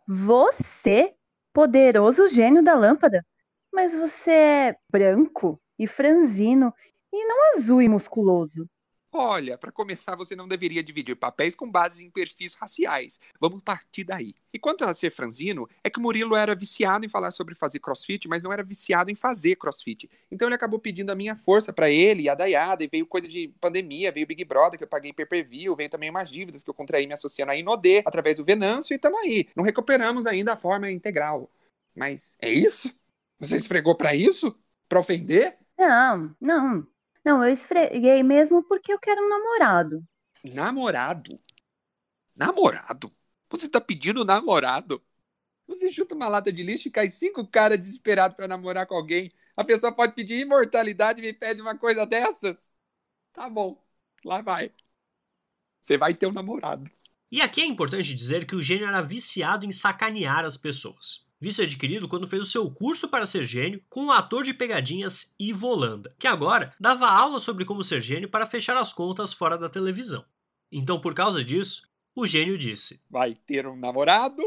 Você? 0.05 1.13
Poderoso 1.53 2.27
gênio 2.27 2.61
da 2.61 2.75
lâmpada? 2.75 3.25
Mas 3.71 3.95
você 3.95 4.31
é 4.31 4.75
branco 4.91 5.62
e 5.83 5.87
franzino 5.87 6.73
e 7.11 7.25
não 7.25 7.57
azul 7.57 7.81
e 7.81 7.87
musculoso. 7.87 8.67
Olha, 9.15 9.59
para 9.59 9.71
começar, 9.71 10.15
você 10.15 10.35
não 10.35 10.47
deveria 10.47 10.83
dividir 10.83 11.15
papéis 11.15 11.53
com 11.53 11.69
base 11.69 12.03
em 12.03 12.09
perfis 12.09 12.55
raciais. 12.55 13.19
Vamos 13.39 13.61
partir 13.63 14.03
daí. 14.03 14.33
E 14.51 14.57
quanto 14.57 14.83
a 14.83 14.91
ser 14.91 15.11
franzino, 15.11 15.69
é 15.83 15.89
que 15.89 15.99
Murilo 15.99 16.35
era 16.35 16.55
viciado 16.55 17.05
em 17.05 17.09
falar 17.09 17.29
sobre 17.29 17.53
fazer 17.53 17.77
crossfit, 17.77 18.27
mas 18.27 18.41
não 18.41 18.51
era 18.51 18.63
viciado 18.63 19.11
em 19.11 19.15
fazer 19.15 19.55
crossfit. 19.55 20.09
Então 20.31 20.47
ele 20.47 20.55
acabou 20.55 20.79
pedindo 20.79 21.11
a 21.11 21.15
minha 21.15 21.35
força 21.35 21.71
para 21.71 21.91
ele 21.91 22.23
e 22.23 22.29
a 22.29 22.33
Dayada, 22.33 22.83
e 22.83 22.87
veio 22.87 23.05
coisa 23.05 23.27
de 23.27 23.49
pandemia, 23.61 24.11
veio 24.11 24.25
Big 24.25 24.43
Brother, 24.45 24.79
que 24.79 24.83
eu 24.83 24.89
paguei 24.89 25.13
per 25.13 25.29
per 25.29 25.47
view, 25.47 25.75
veio 25.75 25.91
também 25.91 26.09
umas 26.09 26.31
dívidas 26.31 26.63
que 26.63 26.69
eu 26.71 26.73
contraí 26.73 27.05
me 27.05 27.13
associando 27.13 27.51
a 27.51 27.55
Inodê, 27.55 28.01
através 28.03 28.37
do 28.37 28.43
Venâncio, 28.43 28.95
e 28.95 28.97
tamo 28.97 29.19
aí. 29.19 29.47
Não 29.55 29.63
recuperamos 29.63 30.25
ainda 30.25 30.53
a 30.53 30.57
forma 30.57 30.89
integral. 30.89 31.51
Mas 31.95 32.35
é 32.41 32.51
isso? 32.51 32.91
Você 33.39 33.57
esfregou 33.57 33.95
para 33.95 34.15
isso? 34.15 34.57
Pra 34.89 34.99
ofender? 34.99 35.55
Não, 35.77 36.35
não. 36.39 36.87
Não, 37.25 37.43
eu 37.43 37.51
esfreguei 37.53 38.21
mesmo 38.23 38.63
porque 38.63 38.91
eu 38.91 38.99
quero 38.99 39.21
um 39.23 39.29
namorado. 39.29 40.03
Namorado? 40.43 41.39
Namorado? 42.35 43.11
Você 43.49 43.69
tá 43.69 43.79
pedindo 43.79 44.25
namorado? 44.25 45.01
Você 45.67 45.91
chuta 45.91 46.15
uma 46.15 46.27
lata 46.27 46.51
de 46.51 46.63
lixo 46.63 46.87
e 46.87 46.91
cai 46.91 47.09
cinco 47.09 47.47
caras 47.47 47.77
desesperados 47.79 48.35
pra 48.35 48.47
namorar 48.47 48.85
com 48.87 48.95
alguém. 48.95 49.31
A 49.55 49.63
pessoa 49.63 49.91
pode 49.95 50.13
pedir 50.15 50.41
imortalidade 50.41 51.19
e 51.19 51.23
me 51.23 51.33
pede 51.33 51.61
uma 51.61 51.77
coisa 51.77 52.05
dessas? 52.05 52.69
Tá 53.31 53.49
bom, 53.49 53.81
lá 54.25 54.41
vai. 54.41 54.73
Você 55.79 55.97
vai 55.97 56.13
ter 56.13 56.27
um 56.27 56.33
namorado. 56.33 56.89
E 57.31 57.41
aqui 57.41 57.61
é 57.61 57.65
importante 57.65 58.13
dizer 58.13 58.45
que 58.45 58.55
o 58.55 58.61
gênio 58.61 58.87
era 58.87 59.01
viciado 59.01 59.65
em 59.65 59.71
sacanear 59.71 60.45
as 60.45 60.57
pessoas. 60.57 61.22
Vício 61.43 61.65
adquirido 61.65 62.07
quando 62.07 62.25
fez 62.25 62.41
o 62.41 62.49
seu 62.49 62.71
curso 62.71 63.09
para 63.09 63.25
ser 63.25 63.43
gênio 63.43 63.83
com 63.89 64.05
o 64.05 64.11
ator 64.13 64.45
de 64.45 64.53
pegadinhas 64.53 65.35
Ivo 65.37 65.67
Holanda, 65.67 66.15
que 66.17 66.25
agora 66.25 66.73
dava 66.79 67.05
aula 67.05 67.37
sobre 67.37 67.65
como 67.65 67.83
ser 67.83 68.01
gênio 68.01 68.29
para 68.29 68.45
fechar 68.45 68.77
as 68.77 68.93
contas 68.93 69.33
fora 69.33 69.57
da 69.57 69.67
televisão. 69.67 70.23
Então, 70.71 71.01
por 71.01 71.13
causa 71.13 71.43
disso, 71.43 71.85
o 72.15 72.25
gênio 72.25 72.57
disse: 72.57 73.03
Vai 73.11 73.35
ter 73.35 73.67
um 73.67 73.75
namorado, 73.75 74.41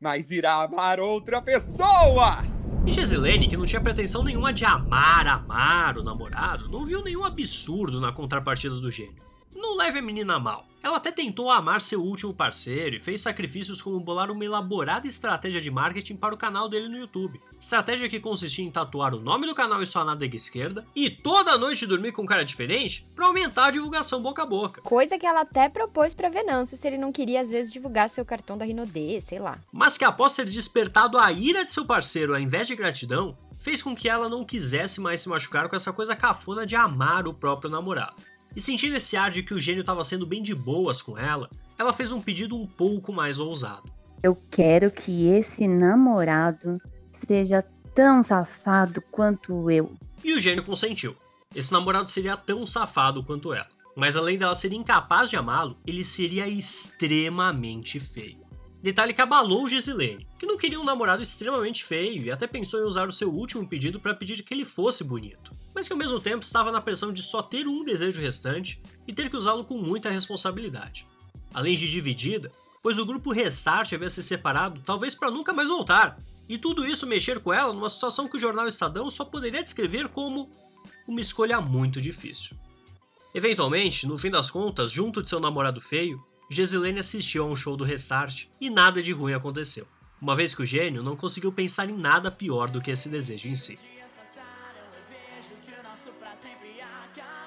mas 0.00 0.30
irá 0.30 0.62
amar 0.62 1.00
outra 1.00 1.42
pessoa! 1.42 2.44
E 2.86 2.90
Gesilene, 2.92 3.48
que 3.48 3.56
não 3.56 3.66
tinha 3.66 3.80
pretensão 3.80 4.22
nenhuma 4.22 4.52
de 4.52 4.64
amar, 4.64 5.26
amar 5.26 5.98
o 5.98 6.04
namorado, 6.04 6.68
não 6.68 6.84
viu 6.84 7.02
nenhum 7.02 7.24
absurdo 7.24 8.00
na 8.00 8.12
contrapartida 8.12 8.76
do 8.76 8.92
gênio. 8.92 9.20
Não 9.56 9.74
leve 9.74 9.98
a 9.98 10.02
menina 10.02 10.36
a 10.36 10.38
mal. 10.38 10.67
Ela 10.82 10.96
até 10.98 11.10
tentou 11.10 11.50
amar 11.50 11.80
seu 11.80 12.02
último 12.02 12.32
parceiro 12.32 12.96
e 12.96 12.98
fez 12.98 13.20
sacrifícios 13.20 13.82
como 13.82 13.98
bolar 13.98 14.30
uma 14.30 14.44
elaborada 14.44 15.06
estratégia 15.06 15.60
de 15.60 15.70
marketing 15.70 16.16
para 16.16 16.34
o 16.34 16.38
canal 16.38 16.68
dele 16.68 16.88
no 16.88 16.98
YouTube. 16.98 17.40
Estratégia 17.60 18.08
que 18.08 18.20
consistia 18.20 18.64
em 18.64 18.70
tatuar 18.70 19.14
o 19.14 19.20
nome 19.20 19.46
do 19.46 19.54
canal 19.54 19.82
em 19.82 19.86
sua 19.86 20.04
nádega 20.04 20.36
esquerda 20.36 20.86
e 20.94 21.10
toda 21.10 21.58
noite 21.58 21.86
dormir 21.86 22.12
com 22.12 22.22
um 22.22 22.26
cara 22.26 22.44
diferente 22.44 23.06
para 23.14 23.26
aumentar 23.26 23.66
a 23.66 23.70
divulgação 23.70 24.22
boca 24.22 24.42
a 24.42 24.46
boca. 24.46 24.80
Coisa 24.82 25.18
que 25.18 25.26
ela 25.26 25.40
até 25.40 25.68
propôs 25.68 26.14
para 26.14 26.28
Venâncio 26.28 26.76
se 26.76 26.86
ele 26.86 26.98
não 26.98 27.12
queria 27.12 27.40
às 27.40 27.50
vezes 27.50 27.72
divulgar 27.72 28.08
seu 28.08 28.24
cartão 28.24 28.56
da 28.56 28.64
Rinodê, 28.64 29.20
sei 29.20 29.38
lá. 29.38 29.58
Mas 29.72 29.98
que 29.98 30.04
após 30.04 30.34
ter 30.34 30.44
despertado 30.44 31.18
a 31.18 31.32
ira 31.32 31.64
de 31.64 31.72
seu 31.72 31.84
parceiro 31.84 32.34
ao 32.34 32.40
invés 32.40 32.66
de 32.66 32.76
gratidão, 32.76 33.36
fez 33.58 33.82
com 33.82 33.94
que 33.94 34.08
ela 34.08 34.28
não 34.28 34.44
quisesse 34.44 35.00
mais 35.00 35.20
se 35.20 35.28
machucar 35.28 35.68
com 35.68 35.76
essa 35.76 35.92
coisa 35.92 36.14
cafona 36.14 36.64
de 36.64 36.76
amar 36.76 37.26
o 37.26 37.34
próprio 37.34 37.70
namorado. 37.70 38.22
E 38.58 38.60
sentindo 38.60 38.96
esse 38.96 39.16
ar 39.16 39.30
de 39.30 39.44
que 39.44 39.54
o 39.54 39.60
gênio 39.60 39.82
estava 39.82 40.02
sendo 40.02 40.26
bem 40.26 40.42
de 40.42 40.52
boas 40.52 41.00
com 41.00 41.16
ela, 41.16 41.48
ela 41.78 41.92
fez 41.92 42.10
um 42.10 42.20
pedido 42.20 42.56
um 42.56 42.66
pouco 42.66 43.12
mais 43.12 43.38
ousado. 43.38 43.88
Eu 44.20 44.36
quero 44.50 44.90
que 44.90 45.28
esse 45.28 45.68
namorado 45.68 46.82
seja 47.12 47.64
tão 47.94 48.20
safado 48.20 49.00
quanto 49.12 49.70
eu. 49.70 49.94
E 50.24 50.34
o 50.34 50.40
gênio 50.40 50.64
consentiu. 50.64 51.14
Esse 51.54 51.72
namorado 51.72 52.10
seria 52.10 52.36
tão 52.36 52.66
safado 52.66 53.22
quanto 53.22 53.52
ela. 53.52 53.68
Mas 53.94 54.16
além 54.16 54.36
dela 54.36 54.56
ser 54.56 54.72
incapaz 54.72 55.30
de 55.30 55.36
amá-lo, 55.36 55.78
ele 55.86 56.02
seria 56.02 56.48
extremamente 56.48 58.00
feio. 58.00 58.44
Detalhe 58.82 59.14
que 59.14 59.22
abalou 59.22 59.68
Gisilene, 59.68 60.26
que 60.36 60.46
não 60.46 60.56
queria 60.56 60.80
um 60.80 60.84
namorado 60.84 61.22
extremamente 61.22 61.84
feio 61.84 62.22
e 62.24 62.30
até 62.32 62.48
pensou 62.48 62.80
em 62.80 62.86
usar 62.86 63.06
o 63.06 63.12
seu 63.12 63.32
último 63.32 63.64
pedido 63.68 64.00
para 64.00 64.16
pedir 64.16 64.42
que 64.42 64.52
ele 64.52 64.64
fosse 64.64 65.04
bonito, 65.04 65.52
mas 65.78 65.86
que 65.86 65.92
ao 65.92 65.98
mesmo 65.98 66.18
tempo 66.18 66.42
estava 66.42 66.72
na 66.72 66.80
pressão 66.80 67.12
de 67.12 67.22
só 67.22 67.40
ter 67.40 67.68
um 67.68 67.84
desejo 67.84 68.20
restante 68.20 68.82
e 69.06 69.12
ter 69.12 69.30
que 69.30 69.36
usá-lo 69.36 69.64
com 69.64 69.78
muita 69.78 70.10
responsabilidade. 70.10 71.06
Além 71.54 71.76
de 71.76 71.88
dividida, 71.88 72.50
pois 72.82 72.98
o 72.98 73.06
grupo 73.06 73.30
Restart 73.30 73.92
havia 73.92 74.10
se 74.10 74.20
separado, 74.20 74.82
talvez 74.84 75.14
para 75.14 75.30
nunca 75.30 75.52
mais 75.52 75.68
voltar, 75.68 76.18
e 76.48 76.58
tudo 76.58 76.84
isso 76.84 77.06
mexer 77.06 77.38
com 77.38 77.52
ela 77.52 77.72
numa 77.72 77.88
situação 77.88 78.26
que 78.26 78.36
o 78.36 78.40
jornal 78.40 78.66
Estadão 78.66 79.08
só 79.08 79.24
poderia 79.24 79.62
descrever 79.62 80.08
como 80.08 80.50
uma 81.06 81.20
escolha 81.20 81.60
muito 81.60 82.00
difícil. 82.00 82.56
Eventualmente, 83.32 84.04
no 84.04 84.18
fim 84.18 84.32
das 84.32 84.50
contas, 84.50 84.90
junto 84.90 85.22
de 85.22 85.28
seu 85.30 85.38
namorado 85.38 85.80
feio, 85.80 86.20
Gesilene 86.50 86.98
assistiu 86.98 87.44
a 87.44 87.46
um 87.46 87.54
show 87.54 87.76
do 87.76 87.84
Restart 87.84 88.46
e 88.60 88.68
nada 88.68 89.00
de 89.00 89.12
ruim 89.12 89.32
aconteceu, 89.32 89.86
uma 90.20 90.34
vez 90.34 90.56
que 90.56 90.62
o 90.62 90.66
gênio 90.66 91.04
não 91.04 91.14
conseguiu 91.14 91.52
pensar 91.52 91.88
em 91.88 91.96
nada 91.96 92.32
pior 92.32 92.68
do 92.68 92.80
que 92.80 92.90
esse 92.90 93.08
desejo 93.08 93.48
em 93.48 93.54
si. 93.54 93.78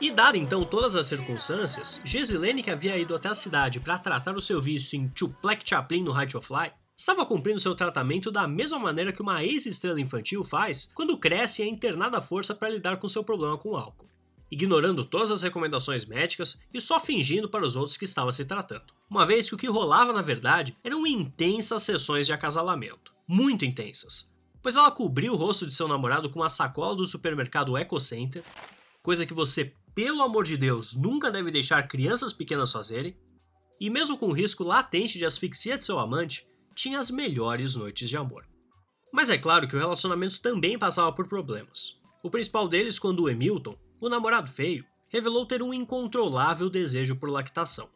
E 0.02 0.10
dado 0.10 0.36
então 0.36 0.66
todas 0.66 0.96
as 0.96 1.06
circunstâncias, 1.06 2.02
Gesilene, 2.04 2.64
que 2.64 2.72
havia 2.72 2.98
ido 2.98 3.16
até 3.16 3.30
a 3.30 3.36
cidade 3.36 3.80
para 3.80 4.00
tratar 4.00 4.36
o 4.36 4.42
seu 4.42 4.60
vício 4.60 4.98
em 4.98 5.08
Tuplek 5.08 5.64
Chaplin 5.64 6.04
no 6.04 6.14
Fly, 6.42 6.72
estava 6.98 7.24
cumprindo 7.24 7.60
seu 7.60 7.76
tratamento 7.76 8.32
da 8.32 8.48
mesma 8.48 8.80
maneira 8.80 9.14
que 9.14 9.22
uma 9.22 9.44
ex-estrela 9.44 10.02
infantil 10.02 10.44
faz 10.44 10.92
quando 10.96 11.20
cresce 11.20 11.62
e 11.62 11.66
é 11.66 11.70
internada 11.70 12.18
à 12.18 12.22
força 12.22 12.56
para 12.56 12.70
lidar 12.70 12.98
com 12.98 13.08
seu 13.08 13.24
problema 13.24 13.58
com 13.58 13.70
o 13.70 13.78
álcool 13.78 14.12
ignorando 14.52 15.06
todas 15.06 15.32
as 15.32 15.42
recomendações 15.42 16.06
médicas 16.06 16.62
e 16.74 16.82
só 16.82 17.00
fingindo 17.00 17.48
para 17.48 17.66
os 17.66 17.78
outros 17.78 17.96
que 17.96 18.04
estava 18.04 18.34
se 18.34 18.44
tratando. 18.44 18.94
Uma 19.10 19.26
vez 19.26 19.48
que 19.48 19.56
o 19.56 19.58
que 19.58 19.68
rolava 19.68 20.12
na 20.12 20.22
verdade 20.22 20.76
eram 20.84 21.08
intensas 21.08 21.84
sessões 21.84 22.26
de 22.26 22.34
acasalamento. 22.34 23.14
Muito 23.26 23.64
intensas. 23.64 24.30
Pois 24.62 24.76
ela 24.76 24.92
cobriu 24.92 25.34
o 25.34 25.38
rosto 25.38 25.66
de 25.66 25.74
seu 25.74 25.88
namorado 25.88 26.30
com 26.30 26.40
uma 26.40 26.50
sacola 26.50 26.96
do 26.96 27.06
supermercado 27.06 27.78
Eco 27.78 28.00
Center, 28.00 28.44
coisa 29.02 29.26
que 29.26 29.34
você, 29.34 29.74
pelo 29.94 30.22
amor 30.22 30.44
de 30.44 30.58
Deus, 30.58 30.96
nunca 30.96 31.32
deve 31.32 31.52
deixar 31.52 31.88
crianças 31.88 32.34
pequenas 32.34 32.72
fazerem, 32.72 33.18
e 33.80 33.90
mesmo 33.90 34.18
com 34.18 34.28
o 34.28 34.34
risco 34.34 34.64
latente 34.64 35.18
de 35.18 35.26
asfixia 35.26 35.78
de 35.78 35.84
seu 35.84 36.00
amante, 36.00 36.48
tinha 36.76 37.00
as 37.00 37.12
melhores 37.12 37.76
noites 37.76 38.08
de 38.08 38.16
amor. 38.16 38.46
Mas 39.12 39.30
é 39.30 39.38
claro 39.38 39.68
que 39.68 39.76
o 39.76 39.80
relacionamento 39.80 40.42
também 40.42 40.80
passava 40.80 41.12
por 41.12 41.28
problemas. 41.28 42.00
O 42.24 42.30
principal 42.30 42.68
deles 42.68 42.98
quando 42.98 43.24
o 43.24 43.30
Emilton, 43.30 43.78
o 44.00 44.08
namorado 44.08 44.50
feio 44.50 44.86
revelou 45.10 45.46
ter 45.46 45.62
um 45.62 45.74
incontrolável 45.74 46.70
desejo 46.70 47.18
por 47.18 47.30
lactação. 47.30 47.90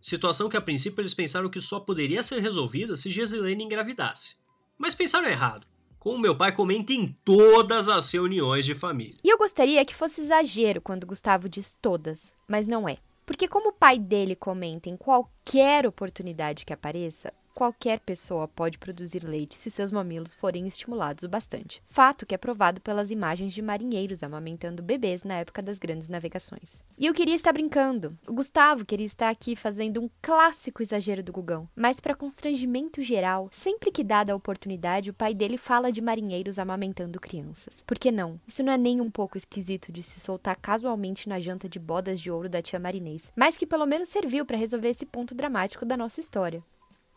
Situação 0.00 0.48
que 0.48 0.56
a 0.56 0.60
princípio 0.60 1.00
eles 1.00 1.14
pensaram 1.14 1.50
que 1.50 1.60
só 1.60 1.78
poderia 1.80 2.22
ser 2.22 2.40
resolvida 2.40 2.96
se 2.96 3.10
Gesilene 3.10 3.64
engravidasse. 3.64 4.36
Mas 4.78 4.94
pensaram 4.94 5.28
errado. 5.28 5.66
Como 6.04 6.18
meu 6.18 6.36
pai 6.36 6.52
comenta 6.52 6.92
em 6.92 7.16
todas 7.24 7.88
as 7.88 8.12
reuniões 8.12 8.66
de 8.66 8.74
família. 8.74 9.16
E 9.24 9.28
eu 9.30 9.38
gostaria 9.38 9.82
que 9.86 9.94
fosse 9.94 10.20
exagero 10.20 10.82
quando 10.82 11.06
Gustavo 11.06 11.48
diz 11.48 11.74
todas, 11.80 12.34
mas 12.46 12.68
não 12.68 12.86
é. 12.86 12.98
Porque 13.24 13.48
como 13.48 13.70
o 13.70 13.72
pai 13.72 13.98
dele 13.98 14.36
comenta 14.36 14.90
em 14.90 14.98
qualquer 14.98 15.86
oportunidade 15.86 16.66
que 16.66 16.74
apareça, 16.74 17.32
qualquer 17.54 18.00
pessoa 18.00 18.48
pode 18.48 18.78
produzir 18.78 19.24
leite 19.24 19.54
se 19.54 19.70
seus 19.70 19.92
mamilos 19.92 20.34
forem 20.34 20.66
estimulados 20.66 21.24
o 21.24 21.28
bastante. 21.28 21.82
Fato 21.86 22.26
que 22.26 22.34
é 22.34 22.38
provado 22.38 22.80
pelas 22.80 23.10
imagens 23.10 23.54
de 23.54 23.62
marinheiros 23.62 24.22
amamentando 24.22 24.82
bebês 24.82 25.22
na 25.22 25.34
época 25.34 25.62
das 25.62 25.78
grandes 25.78 26.08
navegações. 26.08 26.82
E 26.98 27.06
eu 27.06 27.14
queria 27.14 27.34
estar 27.34 27.52
brincando. 27.52 28.18
O 28.26 28.32
Gustavo 28.32 28.84
queria 28.84 29.06
estar 29.06 29.30
aqui 29.30 29.54
fazendo 29.54 30.02
um 30.02 30.10
clássico 30.20 30.82
exagero 30.82 31.22
do 31.22 31.32
Gugão, 31.32 31.68
mas 31.76 32.00
para 32.00 32.14
constrangimento 32.14 33.00
geral, 33.00 33.48
sempre 33.52 33.92
que 33.92 34.02
dada 34.02 34.32
a 34.32 34.36
oportunidade, 34.36 35.10
o 35.10 35.14
pai 35.14 35.34
dele 35.34 35.56
fala 35.56 35.92
de 35.92 36.00
marinheiros 36.00 36.58
amamentando 36.58 37.20
crianças. 37.20 37.82
Por 37.86 37.98
que 37.98 38.10
não? 38.10 38.40
Isso 38.46 38.62
não 38.62 38.72
é 38.72 38.78
nem 38.78 39.00
um 39.00 39.10
pouco 39.10 39.38
esquisito 39.38 39.92
de 39.92 40.02
se 40.02 40.18
soltar 40.18 40.56
casualmente 40.56 41.28
na 41.28 41.38
janta 41.38 41.68
de 41.68 41.78
bodas 41.78 42.20
de 42.20 42.30
ouro 42.30 42.48
da 42.48 42.62
tia 42.62 42.78
Marinês, 42.78 43.30
mas 43.36 43.56
que 43.56 43.66
pelo 43.66 43.86
menos 43.86 44.08
serviu 44.08 44.44
para 44.44 44.56
resolver 44.56 44.88
esse 44.88 45.06
ponto 45.06 45.34
dramático 45.34 45.84
da 45.84 45.96
nossa 45.96 46.20
história. 46.20 46.62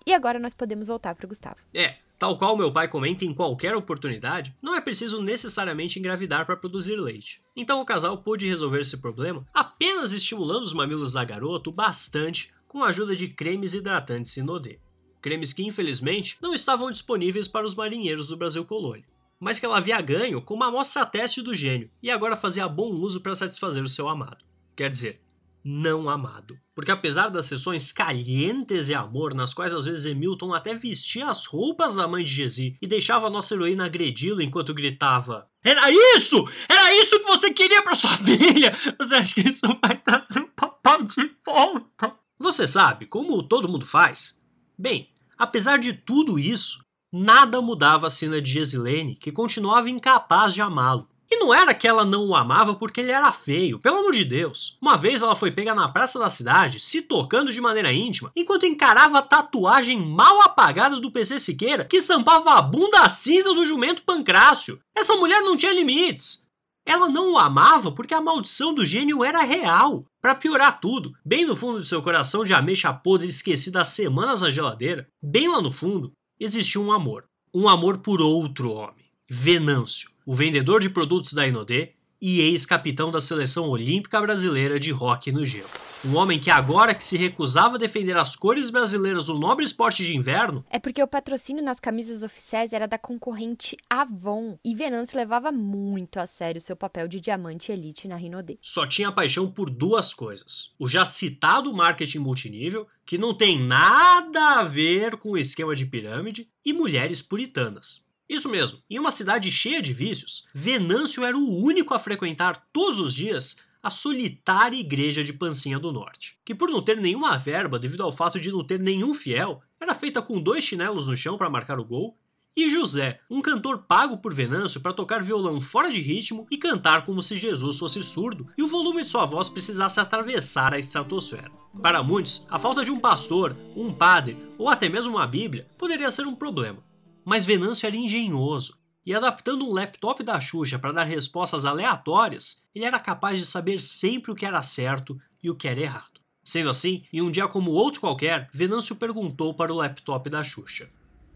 E 0.07 0.13
agora 0.13 0.39
nós 0.39 0.53
podemos 0.53 0.87
voltar 0.87 1.13
para 1.15 1.25
o 1.25 1.27
Gustavo. 1.27 1.57
É, 1.73 1.97
tal 2.17 2.37
qual 2.37 2.55
meu 2.55 2.71
pai 2.71 2.87
comenta 2.87 3.25
em 3.25 3.33
qualquer 3.33 3.75
oportunidade, 3.75 4.55
não 4.61 4.73
é 4.73 4.79
preciso 4.79 5.21
necessariamente 5.21 5.99
engravidar 5.99 6.45
para 6.45 6.55
produzir 6.55 6.95
leite. 6.95 7.41
Então 7.53 7.81
o 7.81 7.85
casal 7.85 8.17
pôde 8.19 8.47
resolver 8.47 8.79
esse 8.79 9.01
problema 9.01 9.45
apenas 9.53 10.13
estimulando 10.13 10.63
os 10.63 10.71
mamilos 10.71 11.11
da 11.11 11.25
garota 11.25 11.69
bastante 11.69 12.53
com 12.69 12.85
a 12.85 12.87
ajuda 12.87 13.13
de 13.13 13.27
cremes 13.27 13.73
hidratantes 13.73 14.31
Sinodê. 14.31 14.79
Cremes 15.21 15.51
que 15.51 15.65
infelizmente 15.67 16.37
não 16.41 16.53
estavam 16.53 16.89
disponíveis 16.89 17.45
para 17.45 17.65
os 17.65 17.75
marinheiros 17.75 18.27
do 18.27 18.37
Brasil 18.37 18.63
colônia 18.63 19.03
mas 19.39 19.59
que 19.59 19.65
ela 19.65 19.77
havia 19.77 20.01
ganho 20.01 20.41
com 20.41 20.53
uma 20.53 20.67
amostra 20.67 21.05
teste 21.05 21.41
do 21.41 21.53
gênio 21.53 21.91
e 22.01 22.09
agora 22.09 22.35
fazia 22.35 22.67
bom 22.67 22.89
uso 22.89 23.21
para 23.21 23.35
satisfazer 23.35 23.83
o 23.83 23.89
seu 23.89 24.09
amado. 24.09 24.43
Quer 24.75 24.89
dizer, 24.89 25.21
não 25.67 26.09
amado. 26.09 26.57
Porque 26.73 26.91
apesar 26.91 27.27
das 27.27 27.45
sessões 27.45 27.91
calientes 27.91 28.87
e 28.87 28.93
amor, 28.93 29.33
nas 29.33 29.53
quais 29.53 29.73
às 29.73 29.83
vezes 29.83 30.09
Hamilton 30.09 30.53
até 30.53 30.73
vestia 30.73 31.27
as 31.27 31.45
roupas 31.45 31.95
da 31.95 32.07
mãe 32.07 32.23
de 32.23 32.33
Jezi 32.33 32.77
e 32.81 32.87
deixava 32.87 33.27
a 33.27 33.29
nossa 33.29 33.53
heroína 33.53 33.85
agredi-lo 33.85 34.41
enquanto 34.41 34.73
gritava: 34.73 35.49
Era 35.61 35.91
isso! 35.91 36.41
Era 36.69 36.95
isso 36.95 37.19
que 37.19 37.25
você 37.25 37.51
queria 37.51 37.83
para 37.83 37.95
sua 37.95 38.15
filha! 38.15 38.71
Você 38.97 39.15
acha 39.15 39.33
que 39.33 39.49
isso 39.49 39.67
vai 39.83 39.97
trazer 39.97 40.39
o 40.39 40.47
papai 40.55 41.03
de 41.03 41.31
volta? 41.45 42.15
Você 42.39 42.65
sabe 42.65 43.05
como 43.05 43.43
todo 43.43 43.67
mundo 43.67 43.85
faz? 43.85 44.41
Bem, 44.77 45.09
apesar 45.37 45.79
de 45.79 45.91
tudo 45.91 46.39
isso, 46.39 46.79
nada 47.11 47.61
mudava 47.61 48.07
a 48.07 48.11
cena 48.11 48.41
de 48.41 48.51
Gesilene, 48.51 49.17
que 49.17 49.33
continuava 49.33 49.89
incapaz 49.89 50.53
de 50.53 50.61
amá-lo. 50.61 51.09
E 51.29 51.37
não 51.37 51.53
era 51.53 51.73
que 51.73 51.87
ela 51.87 52.05
não 52.05 52.27
o 52.27 52.35
amava 52.35 52.73
porque 52.75 53.01
ele 53.01 53.11
era 53.11 53.31
feio, 53.33 53.79
pelo 53.79 53.97
amor 53.97 54.13
de 54.13 54.23
Deus. 54.23 54.77
Uma 54.81 54.95
vez 54.95 55.21
ela 55.21 55.35
foi 55.35 55.51
pega 55.51 55.75
na 55.75 55.89
praça 55.89 56.17
da 56.17 56.29
cidade, 56.29 56.79
se 56.79 57.01
tocando 57.01 57.51
de 57.51 57.59
maneira 57.59 57.91
íntima, 57.91 58.31
enquanto 58.35 58.65
encarava 58.65 59.19
a 59.19 59.21
tatuagem 59.21 59.99
mal 59.99 60.41
apagada 60.41 60.99
do 60.99 61.11
PC 61.11 61.39
Siqueira, 61.39 61.83
que 61.83 61.97
estampava 61.97 62.51
a 62.51 62.61
bunda 62.61 63.07
cinza 63.09 63.53
do 63.53 63.65
jumento 63.65 64.03
Pancrácio. 64.03 64.79
Essa 64.95 65.15
mulher 65.15 65.41
não 65.41 65.57
tinha 65.57 65.73
limites. 65.73 66.47
Ela 66.85 67.09
não 67.09 67.33
o 67.33 67.37
amava 67.37 67.91
porque 67.91 68.13
a 68.13 68.21
maldição 68.21 68.73
do 68.73 68.85
gênio 68.85 69.21
era 69.21 69.43
real. 69.43 70.05
Para 70.21 70.33
piorar 70.33 70.79
tudo, 70.79 71.11
bem 71.25 71.45
no 71.45 71.53
fundo 71.53 71.81
de 71.81 71.87
seu 71.87 72.01
coração 72.01 72.45
de 72.45 72.53
ameixa 72.53 72.93
podre 72.93 73.27
esquecida 73.27 73.81
há 73.81 73.83
semanas 73.83 74.41
na 74.41 74.49
geladeira, 74.49 75.05
bem 75.21 75.49
lá 75.49 75.61
no 75.61 75.69
fundo, 75.69 76.13
existia 76.39 76.79
um 76.79 76.93
amor. 76.93 77.25
Um 77.53 77.67
amor 77.67 77.97
por 77.97 78.21
outro 78.21 78.71
homem. 78.71 79.06
Venâncio 79.29 80.17
o 80.27 80.35
vendedor 80.35 80.81
de 80.81 80.89
produtos 80.89 81.31
da 81.31 81.47
Inodê 81.47 81.93
e 82.19 82.41
ex-capitão 82.41 83.09
da 83.09 83.21
seleção 83.21 83.69
olímpica 83.69 84.19
brasileira 84.19 84.77
de 84.77 84.91
hóquei 84.91 85.31
no 85.31 85.45
gelo. 85.45 85.69
Um 86.03 86.15
homem 86.15 86.37
que 86.37 86.49
agora 86.49 86.93
que 86.93 87.03
se 87.03 87.15
recusava 87.15 87.75
a 87.75 87.79
defender 87.79 88.17
as 88.17 88.35
cores 88.35 88.69
brasileiras 88.69 89.27
do 89.27 89.35
nobre 89.35 89.63
esporte 89.63 90.03
de 90.03 90.17
inverno... 90.17 90.65
É 90.69 90.79
porque 90.79 91.01
o 91.01 91.07
patrocínio 91.07 91.63
nas 91.63 91.79
camisas 91.79 92.23
oficiais 92.23 92.73
era 92.73 92.87
da 92.87 92.97
concorrente 92.97 93.77
Avon, 93.89 94.59
e 94.65 94.75
Venâncio 94.75 95.17
levava 95.17 95.51
muito 95.51 96.19
a 96.19 96.27
sério 96.27 96.59
seu 96.59 96.75
papel 96.75 97.07
de 97.07 97.21
diamante 97.21 97.71
elite 97.71 98.07
na 98.07 98.17
Rinodê. 98.17 98.57
Só 98.61 98.85
tinha 98.85 99.11
paixão 99.11 99.49
por 99.49 99.69
duas 99.69 100.13
coisas. 100.13 100.73
O 100.77 100.89
já 100.89 101.05
citado 101.05 101.73
marketing 101.73 102.19
multinível, 102.19 102.85
que 103.05 103.17
não 103.17 103.33
tem 103.33 103.59
nada 103.59 104.59
a 104.59 104.63
ver 104.63 105.15
com 105.17 105.31
o 105.31 105.37
esquema 105.37 105.73
de 105.73 105.85
pirâmide, 105.85 106.49
e 106.65 106.73
mulheres 106.73 107.21
puritanas. 107.21 108.06
Isso 108.29 108.49
mesmo, 108.49 108.79
em 108.89 108.99
uma 108.99 109.11
cidade 109.11 109.49
cheia 109.49 109.81
de 109.81 109.93
vícios, 109.93 110.47
Venâncio 110.53 111.23
era 111.23 111.37
o 111.37 111.63
único 111.63 111.93
a 111.93 111.99
frequentar 111.99 112.67
todos 112.73 112.99
os 112.99 113.13
dias 113.13 113.57
a 113.81 113.89
solitária 113.89 114.77
igreja 114.77 115.23
de 115.23 115.31
Pancinha 115.31 115.79
do 115.79 115.93
Norte, 115.93 116.37
que 116.43 116.53
por 116.53 116.69
não 116.69 116.81
ter 116.81 116.97
nenhuma 116.97 117.37
verba 117.37 117.79
devido 117.79 118.03
ao 118.03 118.11
fato 118.11 118.37
de 118.39 118.51
não 118.51 118.63
ter 118.63 118.81
nenhum 118.81 119.13
fiel, 119.13 119.61
era 119.79 119.93
feita 119.93 120.21
com 120.21 120.41
dois 120.41 120.63
chinelos 120.63 121.07
no 121.07 121.15
chão 121.15 121.37
para 121.37 121.49
marcar 121.49 121.79
o 121.79 121.85
gol, 121.85 122.17
e 122.53 122.67
José, 122.69 123.19
um 123.29 123.39
cantor 123.39 123.83
pago 123.87 124.17
por 124.17 124.33
Venâncio 124.33 124.81
para 124.81 124.91
tocar 124.91 125.21
violão 125.21 125.61
fora 125.61 125.91
de 125.91 126.01
ritmo 126.01 126.47
e 126.49 126.57
cantar 126.57 127.05
como 127.05 127.21
se 127.21 127.37
Jesus 127.37 127.77
fosse 127.77 128.01
surdo 128.01 128.47
e 128.57 128.63
o 128.63 128.67
volume 128.67 129.03
de 129.03 129.09
sua 129.09 129.25
voz 129.25 129.47
precisasse 129.47 129.99
atravessar 129.99 130.73
a 130.73 130.79
estratosfera. 130.79 131.51
Para 131.83 132.01
muitos, 132.01 132.47
a 132.49 132.57
falta 132.57 132.83
de 132.83 132.89
um 132.89 132.99
pastor, 132.99 133.55
um 133.75 133.93
padre 133.93 134.35
ou 134.57 134.67
até 134.69 134.89
mesmo 134.89 135.17
uma 135.17 135.27
Bíblia 135.27 135.67
poderia 135.77 136.09
ser 136.09 136.25
um 136.25 136.33
problema. 136.33 136.86
Mas 137.29 137.43
Venâncio 137.43 137.85
era 137.85 137.97
engenhoso 137.97 138.77
e 139.05 139.13
adaptando 139.13 139.67
um 139.67 139.73
laptop 139.73 140.23
da 140.23 140.39
Xuxa 140.39 140.79
para 140.79 140.93
dar 140.93 141.03
respostas 141.03 141.65
aleatórias, 141.65 142.63
ele 142.73 142.85
era 142.85 143.01
capaz 143.01 143.37
de 143.37 143.45
saber 143.45 143.81
sempre 143.81 144.31
o 144.31 144.35
que 144.35 144.45
era 144.45 144.61
certo 144.61 145.19
e 145.43 145.49
o 145.49 145.55
que 145.55 145.67
era 145.67 145.81
errado. 145.81 146.21
Sendo 146.41 146.69
assim, 146.69 147.03
em 147.11 147.21
um 147.21 147.29
dia 147.29 147.45
como 147.45 147.71
outro 147.71 147.99
qualquer, 147.99 148.47
Venâncio 148.53 148.95
perguntou 148.95 149.53
para 149.53 149.73
o 149.73 149.75
laptop 149.75 150.29
da 150.29 150.41
Xuxa: 150.41 150.87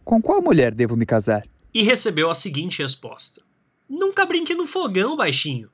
Com 0.06 0.22
qual 0.22 0.42
mulher 0.42 0.74
devo 0.74 0.96
me 0.96 1.06
casar? 1.06 1.46
E 1.74 1.84
recebeu 1.84 2.30
a 2.30 2.36
seguinte 2.36 2.82
resposta: 2.82 3.42
Nunca 3.90 4.26
brinque 4.26 4.56
no 4.56 4.66
fogão, 4.66 5.18
baixinho. 5.18 5.70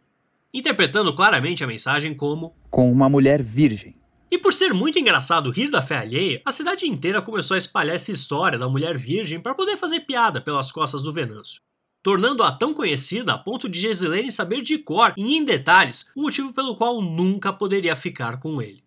Interpretando 0.52 1.14
claramente 1.14 1.64
a 1.64 1.68
mensagem 1.68 2.16
como: 2.16 2.56
Com 2.72 2.92
uma 2.92 3.08
mulher 3.08 3.44
virgem. 3.44 3.97
E 4.30 4.38
por 4.38 4.54
ser 4.54 4.74
muito 4.74 5.00
engraçado 5.00 5.52
rir 5.52 5.70
da 5.70 5.82
fé 5.82 5.98
alheia, 5.98 6.42
a 6.46 6.52
cidade 6.52 6.88
inteira 6.88 7.22
começou 7.22 7.56
a 7.56 7.58
espalhar 7.58 7.96
essa 7.96 8.12
história 8.12 8.60
da 8.60 8.68
mulher 8.68 8.98
virgem 8.98 9.40
para 9.40 9.56
poder 9.56 9.78
fazer 9.78 10.02
piada 10.02 10.42
pelas 10.42 10.72
costas 10.72 11.02
do 11.02 11.14
Venâncio 11.14 11.62
tornando-a 12.08 12.54
tão 12.54 12.74
conhecida 12.74 13.34
a 13.34 13.38
ponto 13.38 13.68
de 13.68 13.82
Gesilene 13.82 14.32
saber 14.32 14.62
de 14.62 14.78
cor 14.78 15.14
e 15.18 15.36
em 15.36 15.44
detalhes 15.44 16.10
o 16.16 16.22
motivo 16.22 16.54
pelo 16.54 16.74
qual 16.74 17.02
nunca 17.02 17.52
poderia 17.52 17.98
ficar 17.98 18.40
com 18.40 18.62
ele. 18.62 18.82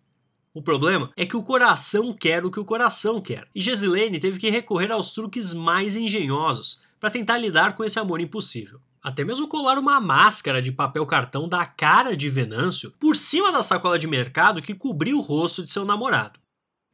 O 0.55 0.59
problema 0.59 1.11
é 1.15 1.23
que 1.23 1.37
o 1.37 1.43
coração 1.43 2.15
quer 2.15 2.43
o 2.43 2.49
que 2.49 2.59
o 2.59 2.65
coração 2.65 3.21
quer, 3.21 3.47
e 3.53 3.61
Gesilene 3.61 4.19
teve 4.19 4.39
que 4.39 4.49
recorrer 4.49 4.91
aos 4.91 5.11
truques 5.11 5.53
mais 5.53 5.95
engenhosos 5.95 6.81
para 6.99 7.11
tentar 7.11 7.37
lidar 7.37 7.75
com 7.75 7.83
esse 7.83 7.99
amor 7.99 8.19
impossível. 8.19 8.81
Até 9.03 9.23
mesmo 9.23 9.47
colar 9.47 9.77
uma 9.79 9.99
máscara 9.99 10.61
de 10.61 10.71
papel 10.71 11.05
cartão 11.05 11.49
da 11.49 11.65
cara 11.65 12.15
de 12.15 12.29
Venâncio 12.29 12.91
por 12.99 13.15
cima 13.15 13.51
da 13.51 13.63
sacola 13.63 13.97
de 13.97 14.07
mercado 14.07 14.61
que 14.61 14.75
cobriu 14.75 15.17
o 15.17 15.21
rosto 15.21 15.63
de 15.63 15.71
seu 15.71 15.83
namorado. 15.83 16.39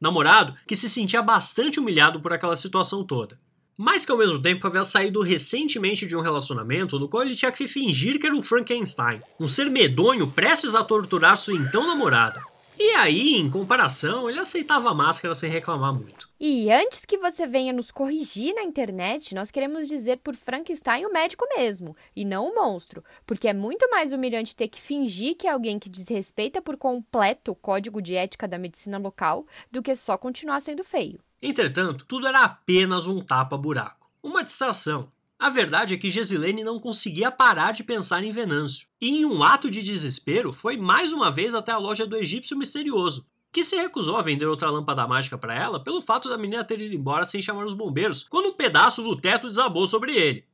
Namorado 0.00 0.54
que 0.66 0.74
se 0.74 0.88
sentia 0.88 1.20
bastante 1.20 1.78
humilhado 1.78 2.20
por 2.20 2.32
aquela 2.32 2.56
situação 2.56 3.04
toda 3.04 3.38
mas 3.80 4.04
que 4.04 4.10
ao 4.10 4.18
mesmo 4.18 4.42
tempo 4.42 4.66
havia 4.66 4.82
saído 4.82 5.22
recentemente 5.22 6.04
de 6.04 6.16
um 6.16 6.20
relacionamento 6.20 6.98
no 6.98 7.08
qual 7.08 7.22
ele 7.22 7.36
tinha 7.36 7.52
que 7.52 7.68
fingir 7.68 8.18
que 8.18 8.26
era 8.26 8.34
um 8.34 8.42
Frankenstein, 8.42 9.20
um 9.38 9.46
ser 9.46 9.70
medonho 9.70 10.26
prestes 10.26 10.74
a 10.74 10.82
torturar 10.82 11.36
sua 11.36 11.54
então 11.54 11.86
namorada. 11.86 12.42
E 12.80 12.90
aí, 12.94 13.34
em 13.34 13.50
comparação, 13.50 14.30
ele 14.30 14.38
aceitava 14.38 14.90
a 14.90 14.94
máscara 14.94 15.34
sem 15.34 15.50
reclamar 15.50 15.92
muito. 15.92 16.28
E 16.38 16.70
antes 16.70 17.04
que 17.04 17.18
você 17.18 17.44
venha 17.44 17.72
nos 17.72 17.90
corrigir 17.90 18.54
na 18.54 18.62
internet, 18.62 19.34
nós 19.34 19.50
queremos 19.50 19.88
dizer 19.88 20.18
por 20.18 20.36
Frankenstein 20.36 21.04
o 21.04 21.12
médico 21.12 21.44
mesmo, 21.56 21.96
e 22.14 22.24
não 22.24 22.46
o 22.46 22.54
monstro, 22.54 23.02
porque 23.26 23.48
é 23.48 23.52
muito 23.52 23.90
mais 23.90 24.12
humilhante 24.12 24.54
ter 24.54 24.68
que 24.68 24.80
fingir 24.80 25.36
que 25.36 25.48
é 25.48 25.50
alguém 25.50 25.76
que 25.76 25.88
desrespeita 25.88 26.62
por 26.62 26.76
completo 26.76 27.50
o 27.50 27.56
código 27.56 28.00
de 28.00 28.14
ética 28.14 28.46
da 28.46 28.58
medicina 28.58 28.96
local 28.96 29.44
do 29.72 29.82
que 29.82 29.96
só 29.96 30.16
continuar 30.16 30.60
sendo 30.60 30.84
feio. 30.84 31.18
Entretanto, 31.42 32.04
tudo 32.04 32.28
era 32.28 32.44
apenas 32.44 33.08
um 33.08 33.20
tapa-buraco, 33.20 34.08
uma 34.22 34.44
distração. 34.44 35.10
A 35.38 35.50
verdade 35.50 35.94
é 35.94 35.96
que 35.96 36.10
Gesilene 36.10 36.64
não 36.64 36.80
conseguia 36.80 37.30
parar 37.30 37.70
de 37.70 37.84
pensar 37.84 38.24
em 38.24 38.32
Venâncio, 38.32 38.88
e 39.00 39.20
em 39.20 39.24
um 39.24 39.40
ato 39.40 39.70
de 39.70 39.84
desespero 39.84 40.52
foi 40.52 40.76
mais 40.76 41.12
uma 41.12 41.30
vez 41.30 41.54
até 41.54 41.70
a 41.70 41.78
loja 41.78 42.04
do 42.04 42.16
egípcio 42.16 42.58
misterioso, 42.58 43.24
que 43.52 43.62
se 43.62 43.76
recusou 43.76 44.16
a 44.16 44.22
vender 44.22 44.46
outra 44.46 44.68
lâmpada 44.68 45.06
mágica 45.06 45.38
para 45.38 45.54
ela 45.54 45.78
pelo 45.78 46.02
fato 46.02 46.28
da 46.28 46.36
menina 46.36 46.64
ter 46.64 46.80
ido 46.80 46.96
embora 46.96 47.24
sem 47.24 47.40
chamar 47.40 47.64
os 47.64 47.72
bombeiros 47.72 48.24
quando 48.24 48.48
um 48.48 48.54
pedaço 48.54 49.00
do 49.00 49.14
teto 49.14 49.48
desabou 49.48 49.86
sobre 49.86 50.16
ele. 50.16 50.44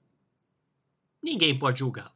Ninguém 1.22 1.58
pode 1.58 1.78
julgá-lo. 1.78 2.12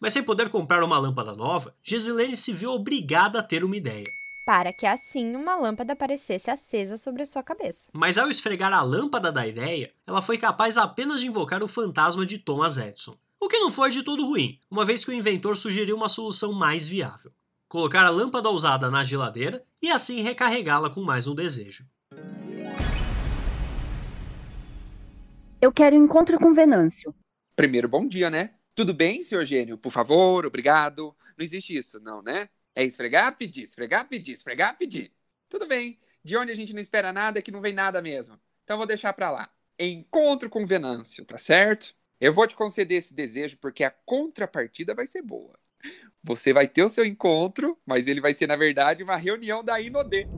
Mas 0.00 0.14
sem 0.14 0.22
poder 0.22 0.48
comprar 0.48 0.82
uma 0.82 0.96
lâmpada 0.96 1.34
nova, 1.34 1.76
Gesilene 1.82 2.36
se 2.36 2.54
viu 2.54 2.70
obrigada 2.70 3.40
a 3.40 3.42
ter 3.42 3.62
uma 3.62 3.76
ideia 3.76 4.17
para 4.48 4.72
que 4.72 4.86
assim 4.86 5.36
uma 5.36 5.56
lâmpada 5.56 5.92
aparecesse 5.92 6.50
acesa 6.50 6.96
sobre 6.96 7.20
a 7.20 7.26
sua 7.26 7.42
cabeça. 7.42 7.90
Mas 7.92 8.16
ao 8.16 8.30
esfregar 8.30 8.72
a 8.72 8.80
lâmpada 8.80 9.30
da 9.30 9.46
ideia, 9.46 9.92
ela 10.06 10.22
foi 10.22 10.38
capaz 10.38 10.78
apenas 10.78 11.20
de 11.20 11.26
invocar 11.26 11.62
o 11.62 11.68
fantasma 11.68 12.24
de 12.24 12.38
Thomas 12.38 12.78
Edison. 12.78 13.14
O 13.38 13.46
que 13.46 13.58
não 13.58 13.70
foi 13.70 13.90
de 13.90 14.02
todo 14.02 14.24
ruim, 14.24 14.58
uma 14.70 14.86
vez 14.86 15.04
que 15.04 15.10
o 15.10 15.14
inventor 15.14 15.54
sugeriu 15.54 15.94
uma 15.94 16.08
solução 16.08 16.54
mais 16.54 16.88
viável: 16.88 17.30
colocar 17.68 18.06
a 18.06 18.08
lâmpada 18.08 18.48
usada 18.48 18.90
na 18.90 19.04
geladeira 19.04 19.62
e 19.82 19.90
assim 19.90 20.22
recarregá-la 20.22 20.88
com 20.88 21.02
mais 21.02 21.26
um 21.26 21.34
desejo. 21.34 21.84
Eu 25.60 25.70
quero 25.70 25.94
encontro 25.94 26.38
com 26.38 26.54
Venâncio. 26.54 27.14
Primeiro, 27.54 27.86
bom 27.86 28.08
dia, 28.08 28.30
né? 28.30 28.54
Tudo 28.74 28.94
bem, 28.94 29.22
senhor 29.22 29.44
Gênio? 29.44 29.76
Por 29.76 29.92
favor, 29.92 30.46
obrigado. 30.46 31.14
Não 31.36 31.44
existe 31.44 31.76
isso, 31.76 32.00
não, 32.00 32.22
né? 32.22 32.48
É 32.78 32.84
esfregar, 32.84 33.36
pedir, 33.36 33.64
esfregar, 33.64 34.08
pedir, 34.08 34.34
esfregar, 34.34 34.78
pedir. 34.78 35.10
Tudo 35.48 35.66
bem. 35.66 35.98
De 36.22 36.36
onde 36.36 36.52
a 36.52 36.54
gente 36.54 36.72
não 36.72 36.80
espera 36.80 37.12
nada 37.12 37.40
é 37.40 37.42
que 37.42 37.50
não 37.50 37.60
vem 37.60 37.72
nada 37.72 38.00
mesmo. 38.00 38.38
Então 38.62 38.76
vou 38.76 38.86
deixar 38.86 39.12
para 39.14 39.32
lá. 39.32 39.50
Encontro 39.76 40.48
com 40.48 40.64
Venâncio, 40.64 41.24
tá 41.24 41.36
certo? 41.36 41.92
Eu 42.20 42.32
vou 42.32 42.46
te 42.46 42.54
conceder 42.54 42.98
esse 42.98 43.12
desejo 43.12 43.56
porque 43.56 43.82
a 43.82 43.90
contrapartida 43.90 44.94
vai 44.94 45.08
ser 45.08 45.22
boa. 45.22 45.58
Você 46.22 46.52
vai 46.52 46.68
ter 46.68 46.84
o 46.84 46.88
seu 46.88 47.04
encontro, 47.04 47.76
mas 47.84 48.06
ele 48.06 48.20
vai 48.20 48.32
ser, 48.32 48.46
na 48.46 48.54
verdade, 48.54 49.02
uma 49.02 49.16
reunião 49.16 49.64
da 49.64 49.80
Inodê. 49.80 50.28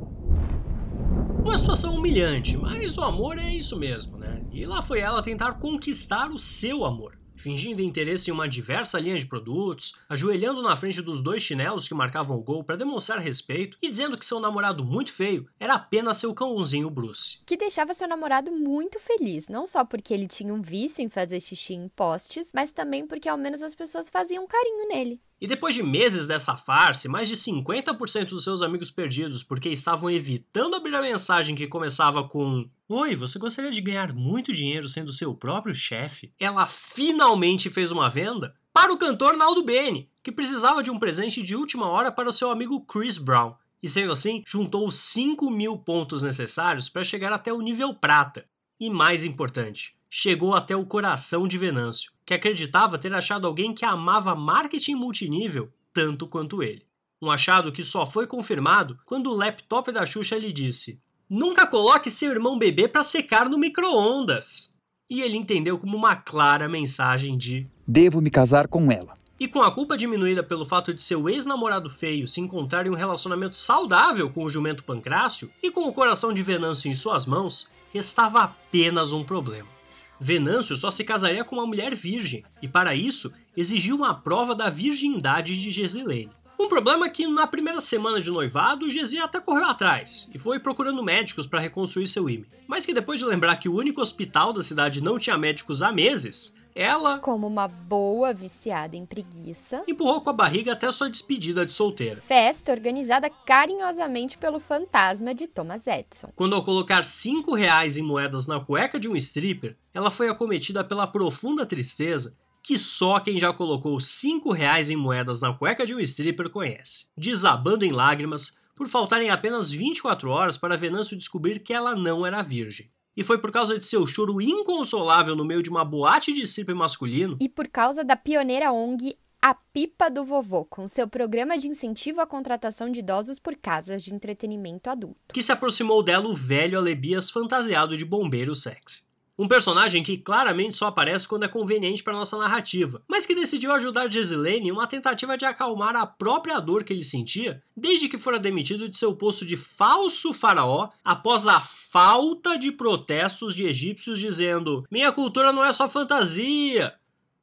Uma 1.45 1.59
situação 1.59 1.95
humilhante, 1.95 2.57
mas 2.57 2.97
o 2.97 3.03
amor 3.03 3.37
é 3.37 3.53
isso 3.53 3.79
mesmo, 3.79 4.17
né? 4.17 4.43
E 4.51 4.65
lá 4.65 4.81
foi 4.81 5.01
ela 5.01 5.23
tentar 5.23 5.59
conquistar 5.59 6.31
o 6.31 6.39
seu 6.39 6.87
amor 6.87 7.19
fingindo 7.41 7.83
interesse 7.83 8.31
em 8.31 8.33
uma 8.33 8.49
diversa 8.49 9.01
linha 9.01 9.19
de 9.19 9.27
produtos, 9.27 9.95
ajoelhando 10.09 10.63
na 10.63 10.77
frente 10.77 11.01
dos 11.03 11.23
dois 11.23 11.43
chinelos 11.43 11.89
que 11.89 11.95
marcavam 11.95 12.37
o 12.37 12.43
gol 12.43 12.63
para 12.63 12.77
demonstrar 12.77 13.19
respeito 13.19 13.79
e 13.81 13.89
dizendo 13.89 14.19
que 14.19 14.27
seu 14.27 14.39
namorado 14.39 14.85
muito 14.85 15.13
feio 15.13 15.49
era 15.59 15.75
apenas 15.75 16.19
seu 16.19 16.35
cãozinho 16.35 16.91
Bruce. 16.91 17.43
Que 17.47 17.57
deixava 17.57 17.95
seu 17.95 18.07
namorado 18.07 18.53
muito 18.53 19.01
feliz, 19.01 19.49
não 19.49 19.67
só 19.67 19.85
porque 19.85 20.13
ele 20.13 20.29
tinha 20.29 20.53
um 20.53 20.61
vício 20.61 21.03
em 21.03 21.09
fazer 21.09 21.41
xixi 21.41 21.75
em 21.75 21.89
postes, 21.89 22.53
mas 22.55 22.73
também 22.73 23.07
porque 23.07 23.29
ao 23.29 23.39
menos 23.39 23.63
as 23.63 23.75
pessoas 23.75 24.11
faziam 24.11 24.47
carinho 24.47 24.89
nele. 24.89 25.21
E 25.41 25.47
depois 25.47 25.75
de 25.75 25.83
meses 25.83 26.27
dessa 26.27 26.55
farsa, 26.55 27.09
mais 27.09 27.27
de 27.27 27.35
50% 27.35 28.29
dos 28.29 28.45
seus 28.45 28.61
amigos 28.61 28.91
perdidos 28.91 29.43
porque 29.43 29.71
estavam 29.71 30.11
evitando 30.11 30.77
abrir 30.77 30.95
a 30.95 31.01
mensagem 31.01 31.55
que 31.55 31.67
começava 31.67 32.29
com 32.29 32.69
Oi, 32.87 33.17
você 33.17 33.39
gostaria 33.39 33.71
de 33.71 33.81
ganhar 33.81 34.13
muito 34.13 34.53
dinheiro 34.53 34.89
sendo 34.89 35.13
seu 35.13 35.35
próprio 35.35 35.75
chefe? 35.75 36.33
Ela 36.39 36.67
finalmente 36.67 37.71
fez 37.71 37.91
uma 37.91 38.11
venda 38.11 38.55
para 38.73 38.93
o 38.93 38.99
cantor 38.99 39.37
Naldo 39.37 39.63
Bene, 39.63 40.11
que 40.23 40.31
precisava 40.31 40.83
de 40.83 40.91
um 40.91 40.99
presente 40.99 41.43
de 41.43 41.57
última 41.57 41.89
hora 41.89 42.13
para 42.13 42.29
o 42.29 42.33
seu 42.33 42.51
amigo 42.51 42.85
Chris 42.85 43.17
Brown. 43.17 43.55
E 43.83 43.89
sendo 43.89 44.13
assim, 44.13 44.43
juntou 44.47 44.87
os 44.87 44.97
5 44.97 45.51
mil 45.51 45.79
pontos 45.79 46.23
necessários 46.23 46.91
para 46.91 47.03
chegar 47.03 47.33
até 47.33 47.53
o 47.53 47.63
nível 47.63 47.95
prata. 47.95 48.45
E 48.79 48.91
mais 48.91 49.25
importante, 49.25 49.97
chegou 50.11 50.55
até 50.55 50.75
o 50.75 50.85
coração 50.85 51.47
de 51.47 51.57
Venâncio, 51.57 52.11
que 52.27 52.35
acreditava 52.35 52.99
ter 52.99 53.15
achado 53.15 53.47
alguém 53.47 53.73
que 53.73 53.85
amava 53.85 54.35
marketing 54.35 54.97
multinível 54.97 55.73
tanto 55.93 56.27
quanto 56.27 56.63
ele. 56.63 56.85
Um 57.23 57.31
achado 57.31 57.71
que 57.71 57.83
só 57.83 58.05
foi 58.05 58.27
confirmado 58.27 58.99
quando 59.05 59.31
o 59.31 59.37
laptop 59.37 59.93
da 59.93 60.05
Xuxa 60.05 60.37
lhe 60.37 60.51
disse: 60.51 61.01
Nunca 61.29 61.67
coloque 61.67 62.11
seu 62.11 62.33
irmão 62.33 62.59
bebê 62.59 62.89
para 62.89 63.03
secar 63.03 63.49
no 63.49 63.59
micro-ondas. 63.59 64.77
E 65.09 65.23
ele 65.23 65.37
entendeu 65.37 65.79
como 65.79 65.97
uma 65.97 66.17
clara 66.17 66.69
mensagem 66.69 67.37
de: 67.37 67.69
Devo 67.87 68.21
me 68.21 68.31
casar 68.31 68.67
com 68.67 68.91
ela. 68.91 69.15
E 69.39 69.49
com 69.49 69.63
a 69.63 69.71
culpa 69.71 69.97
diminuída 69.97 70.43
pelo 70.43 70.67
fato 70.67 70.93
de 70.93 71.03
seu 71.03 71.29
ex-namorado 71.29 71.89
feio 71.89 72.27
se 72.27 72.41
encontrar 72.41 72.87
em 72.87 72.91
um 72.91 72.95
relacionamento 72.95 73.57
saudável 73.57 74.29
com 74.31 74.45
o 74.45 74.51
jumento 74.51 74.85
Pancrácio 74.85 75.51
e 75.63 75.71
com 75.71 75.89
o 75.89 75.93
coração 75.93 76.33
de 76.33 76.43
Venâncio 76.43 76.91
em 76.91 76.95
suas 76.95 77.25
mãos, 77.25 77.69
restava 77.93 78.43
apenas 78.43 79.13
um 79.13 79.25
problema. 79.25 79.80
Venâncio 80.21 80.77
só 80.77 80.91
se 80.91 81.03
casaria 81.03 81.43
com 81.43 81.57
uma 81.57 81.67
mulher 81.67 81.95
virgem, 81.95 82.45
e 82.61 82.69
para 82.69 82.95
isso 82.95 83.33
exigiu 83.57 83.97
uma 83.97 84.15
prova 84.15 84.55
da 84.55 84.69
virgindade 84.69 85.59
de 85.59 85.71
Gesilene. 85.71 86.31
Um 86.59 86.69
problema 86.69 87.07
é 87.07 87.09
que 87.09 87.27
na 87.27 87.47
primeira 87.47 87.81
semana 87.81 88.21
de 88.21 88.31
noivado, 88.31 88.91
Gesi 88.91 89.19
até 89.19 89.41
correu 89.41 89.65
atrás 89.65 90.31
e 90.35 90.39
foi 90.39 90.59
procurando 90.59 91.03
médicos 91.03 91.47
para 91.47 91.59
reconstruir 91.59 92.07
seu 92.07 92.29
ímã. 92.29 92.45
Mas 92.69 92.85
que 92.85 92.93
depois 92.93 93.19
de 93.19 93.25
lembrar 93.25 93.57
que 93.57 93.67
o 93.67 93.75
único 93.75 94.03
hospital 94.03 94.53
da 94.53 94.63
cidade 94.63 95.03
não 95.03 95.19
tinha 95.19 95.39
médicos 95.39 95.81
há 95.81 95.91
meses, 95.91 96.55
ela, 96.75 97.19
como 97.19 97.47
uma 97.47 97.69
boa 97.69 98.33
viciada 98.33 98.97
em 98.97 99.07
preguiça, 99.07 99.83
empurrou 99.87 100.21
com 100.21 100.31
a 100.31 100.33
barriga 100.33 100.73
até 100.73 100.91
sua 100.91 101.11
despedida 101.11 101.67
de 101.67 101.73
solteira. 101.73 102.21
Festa 102.21 102.73
organizada 102.73 103.31
carinhosamente 103.31 104.39
pelo 104.39 104.61
fantasma 104.61 105.35
de 105.35 105.47
Thomas 105.47 105.87
Edison. 105.87 106.31
Quando 106.35 106.55
ao 106.55 106.65
colocar 106.65 107.05
cinco 107.05 107.55
reais 107.55 107.97
em 107.97 108.03
moedas 108.03 108.47
na 108.47 108.61
cueca 108.61 108.99
de 108.99 109.09
um 109.09 109.17
stripper, 109.17 109.75
ela 109.93 110.11
foi 110.11 110.29
acometida 110.29 110.85
pela 110.85 111.07
profunda 111.07 111.67
tristeza 111.67 112.37
que 112.63 112.79
só 112.79 113.19
quem 113.21 113.39
já 113.39 113.53
colocou 113.53 113.99
5 113.99 114.53
reais 114.53 114.91
em 114.91 114.97
moedas 114.97 115.41
na 115.41 115.53
cueca 115.53 115.87
de 115.87 115.95
um 115.95 116.01
stripper 116.01 116.51
conhece, 116.51 117.07
desabando 117.17 117.85
em 117.85 117.91
lágrimas 117.91 118.59
por 118.75 118.89
faltarem 118.89 119.31
apenas 119.31 119.71
24 119.71 120.31
horas 120.31 120.57
para 120.57 120.77
Venâncio 120.77 121.17
descobrir 121.17 121.61
que 121.61 121.73
ela 121.73 121.95
não 121.95 122.27
era 122.27 122.43
virgem. 122.43 122.91
E 123.17 123.25
foi 123.25 123.39
por 123.39 123.51
causa 123.51 123.79
de 123.79 123.87
seu 123.87 124.07
choro 124.07 124.41
inconsolável 124.41 125.35
no 125.35 125.45
meio 125.45 125.63
de 125.63 125.71
uma 125.71 125.85
boate 125.85 126.33
de 126.33 126.43
stripper 126.43 126.77
masculino 126.77 127.37
E 127.41 127.49
por 127.49 127.69
causa 127.69 128.05
da 128.05 128.17
pioneira 128.17 128.73
ONG 128.73 129.17
A 129.43 129.55
Pipa 129.55 130.09
do 130.09 130.25
Vovô, 130.25 130.65
com 130.65 130.87
seu 130.87 131.09
programa 131.09 131.59
de 131.59 131.69
incentivo 131.69 132.21
à 132.21 132.27
contratação 132.27 132.91
de 132.91 133.01
idosos 133.01 133.39
por 133.39 133.57
casas 133.57 134.03
de 134.03 134.15
entretenimento 134.15 134.89
adulto. 134.89 135.33
que 135.33 135.43
se 135.43 135.51
aproximou 135.51 136.03
dela 136.03 136.29
o 136.29 136.35
velho 136.35 136.79
Alebias 136.79 137.31
fantasiado 137.31 137.97
de 137.97 138.05
bombeiro 138.05 138.55
sexy. 138.55 139.10
Um 139.41 139.49
personagem 139.49 140.03
que 140.03 140.19
claramente 140.19 140.77
só 140.77 140.89
aparece 140.89 141.27
quando 141.27 141.45
é 141.45 141.49
conveniente 141.49 142.03
para 142.03 142.13
nossa 142.13 142.37
narrativa, 142.37 143.03
mas 143.09 143.25
que 143.25 143.35
decidiu 143.35 143.73
ajudar 143.73 144.13
Gisilene 144.13 144.69
em 144.69 144.71
uma 144.71 144.87
tentativa 144.87 145.35
de 145.35 145.47
acalmar 145.47 145.97
a 145.97 146.05
própria 146.05 146.61
dor 146.61 146.85
que 146.85 146.93
ele 146.93 147.03
sentia 147.03 147.63
desde 147.75 148.07
que 148.07 148.19
fora 148.19 148.39
demitido 148.39 148.87
de 148.87 148.99
seu 148.99 149.17
posto 149.17 149.47
de 149.47 149.57
falso 149.57 150.35
faraó 150.35 150.91
após 151.03 151.47
a 151.47 151.59
falta 151.59 152.59
de 152.59 152.71
protestos 152.71 153.55
de 153.55 153.65
egípcios 153.65 154.19
dizendo: 154.19 154.85
Minha 154.91 155.11
cultura 155.11 155.55
não 155.55 155.65
é 155.65 155.73
só 155.73 155.89
fantasia. 155.89 156.93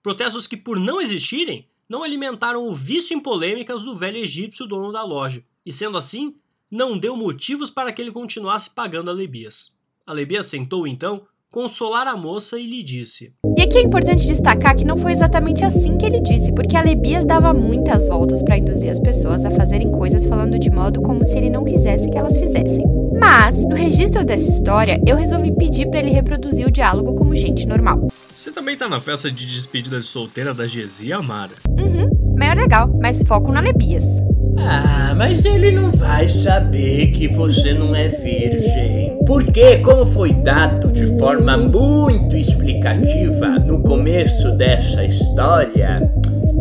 Protestos 0.04 0.46
que, 0.46 0.56
por 0.56 0.80
não 0.80 1.02
existirem, 1.02 1.68
não 1.90 2.04
alimentaram 2.04 2.68
o 2.68 2.76
vício 2.76 3.18
em 3.18 3.20
polêmicas 3.20 3.82
do 3.82 3.96
velho 3.96 4.20
egípcio 4.20 4.68
dono 4.68 4.92
da 4.92 5.04
loja, 5.04 5.44
e 5.66 5.74
sendo 5.74 5.98
assim, 5.98 6.36
não 6.70 6.96
deu 6.96 7.18
motivos 7.18 7.72
para 7.72 7.92
que 7.92 8.00
ele 8.00 8.12
continuasse 8.12 8.70
pagando 8.70 9.10
Alebias. 9.10 9.80
Alebias 10.06 10.48
tentou 10.48 10.86
então 10.86 11.28
consolar 11.52 12.08
a 12.08 12.18
moça 12.18 12.60
e 12.60 12.66
lhe 12.66 12.84
disse: 12.84 13.34
E 13.58 13.62
aqui 13.62 13.78
é 13.78 13.82
importante 13.82 14.28
destacar 14.28 14.76
que 14.76 14.86
não 14.86 14.98
foi 14.98 15.12
exatamente 15.12 15.64
assim 15.64 15.98
que 15.98 16.06
ele 16.06 16.20
disse, 16.20 16.52
porque 16.54 16.76
Alebias 16.76 17.26
dava 17.26 17.54
muitas 17.54 18.08
voltas 18.08 18.42
para 18.42 18.58
induzir 18.58 18.92
as 18.92 19.00
pessoas 19.00 19.46
a 19.46 19.52
fazerem 19.52 19.92
coisas 19.92 20.26
falando 20.26 20.60
de 20.60 20.70
modo 20.70 21.02
como 21.02 21.26
se 21.26 21.38
ele 21.38 21.50
não 21.50 21.64
quisesse 21.64 22.10
que 22.10 22.18
elas 22.18 22.38
fizessem. 22.38 22.86
Mas, 23.20 23.66
no 23.66 23.76
registro 23.76 24.24
dessa 24.24 24.50
história, 24.50 25.02
eu 25.08 25.16
resolvi 25.16 25.52
pedir 25.56 25.90
para 25.90 26.00
ele 26.00 26.12
reproduzir 26.12 26.68
o 26.68 26.72
diálogo 26.72 27.16
como 27.16 27.36
gente 27.36 27.66
normal. 27.66 28.08
Você 28.32 28.52
também 28.52 28.78
tá 28.78 28.88
na 28.88 29.00
festa 29.00 29.32
de 29.32 29.46
despedida 29.46 30.00
de 30.00 30.06
solteira 30.06 30.54
da 30.54 30.68
Gesi 30.68 31.12
Amara. 31.12 31.54
Uhum, 31.80 32.36
maior 32.38 32.56
legal, 32.56 32.88
mas 33.02 33.24
foco 33.24 33.52
na 33.52 33.60
Alebias. 33.60 34.22
Ah, 34.60 35.14
mas 35.16 35.46
ele 35.46 35.72
não 35.72 35.92
vai 35.92 36.28
saber 36.28 37.12
que 37.12 37.28
você 37.28 37.74
não 37.74 37.96
é 37.96 38.10
virgem. 38.10 38.97
Porque, 39.28 39.78
como 39.80 40.06
foi 40.06 40.32
dado 40.32 40.90
de 40.90 41.06
forma 41.20 41.58
muito 41.58 42.34
explicativa 42.36 43.60
no 43.60 43.84
começo 43.84 44.52
dessa 44.52 45.04
história. 45.04 46.10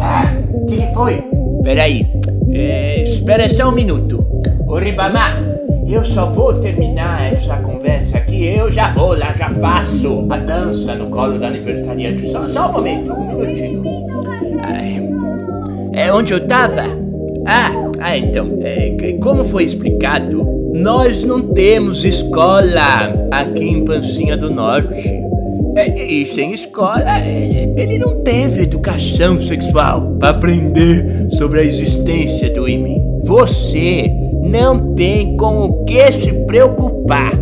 Ah, 0.00 0.34
o 0.52 0.66
que, 0.66 0.92
foi? 0.92 1.22
Peraí, 1.62 2.04
é, 2.50 3.04
espera 3.04 3.48
só 3.48 3.68
um 3.68 3.72
minuto. 3.72 4.26
Ô 4.66 4.80
eu 5.88 6.04
só 6.04 6.26
vou 6.26 6.52
terminar 6.54 7.32
essa 7.32 7.56
conversa 7.58 8.18
aqui, 8.18 8.44
eu 8.44 8.68
já 8.68 8.92
vou 8.92 9.16
lá, 9.16 9.32
já 9.32 9.48
faço 9.48 10.26
a 10.28 10.36
dança 10.36 10.96
no 10.96 11.06
colo 11.06 11.38
da 11.38 11.46
aniversariante. 11.46 12.32
Só, 12.32 12.48
só 12.48 12.68
um 12.68 12.72
momento, 12.72 13.12
um 13.12 13.38
minutinho. 13.38 13.84
Ai, 14.64 15.00
é 15.94 16.12
onde 16.12 16.32
eu 16.32 16.44
tava? 16.44 16.82
Ah, 17.46 17.70
ah 18.00 18.18
então, 18.18 18.58
é, 18.60 19.12
como 19.22 19.44
foi 19.44 19.62
explicado, 19.62 20.55
nós 20.76 21.24
não 21.24 21.40
temos 21.54 22.04
escola 22.04 23.28
aqui 23.30 23.64
em 23.64 23.82
Pancinha 23.82 24.36
do 24.36 24.50
Norte. 24.50 25.24
É, 25.74 26.04
e 26.04 26.26
sem 26.26 26.52
escola, 26.52 27.18
ele 27.26 27.98
não 27.98 28.22
teve 28.22 28.62
educação 28.62 29.40
sexual 29.40 30.16
para 30.18 30.30
aprender 30.30 31.30
sobre 31.32 31.60
a 31.60 31.64
existência 31.64 32.52
do 32.52 32.68
ímã. 32.68 33.02
Você 33.24 34.10
não 34.42 34.94
tem 34.94 35.36
com 35.38 35.64
o 35.64 35.84
que 35.84 36.12
se 36.12 36.32
preocupar. 36.46 37.32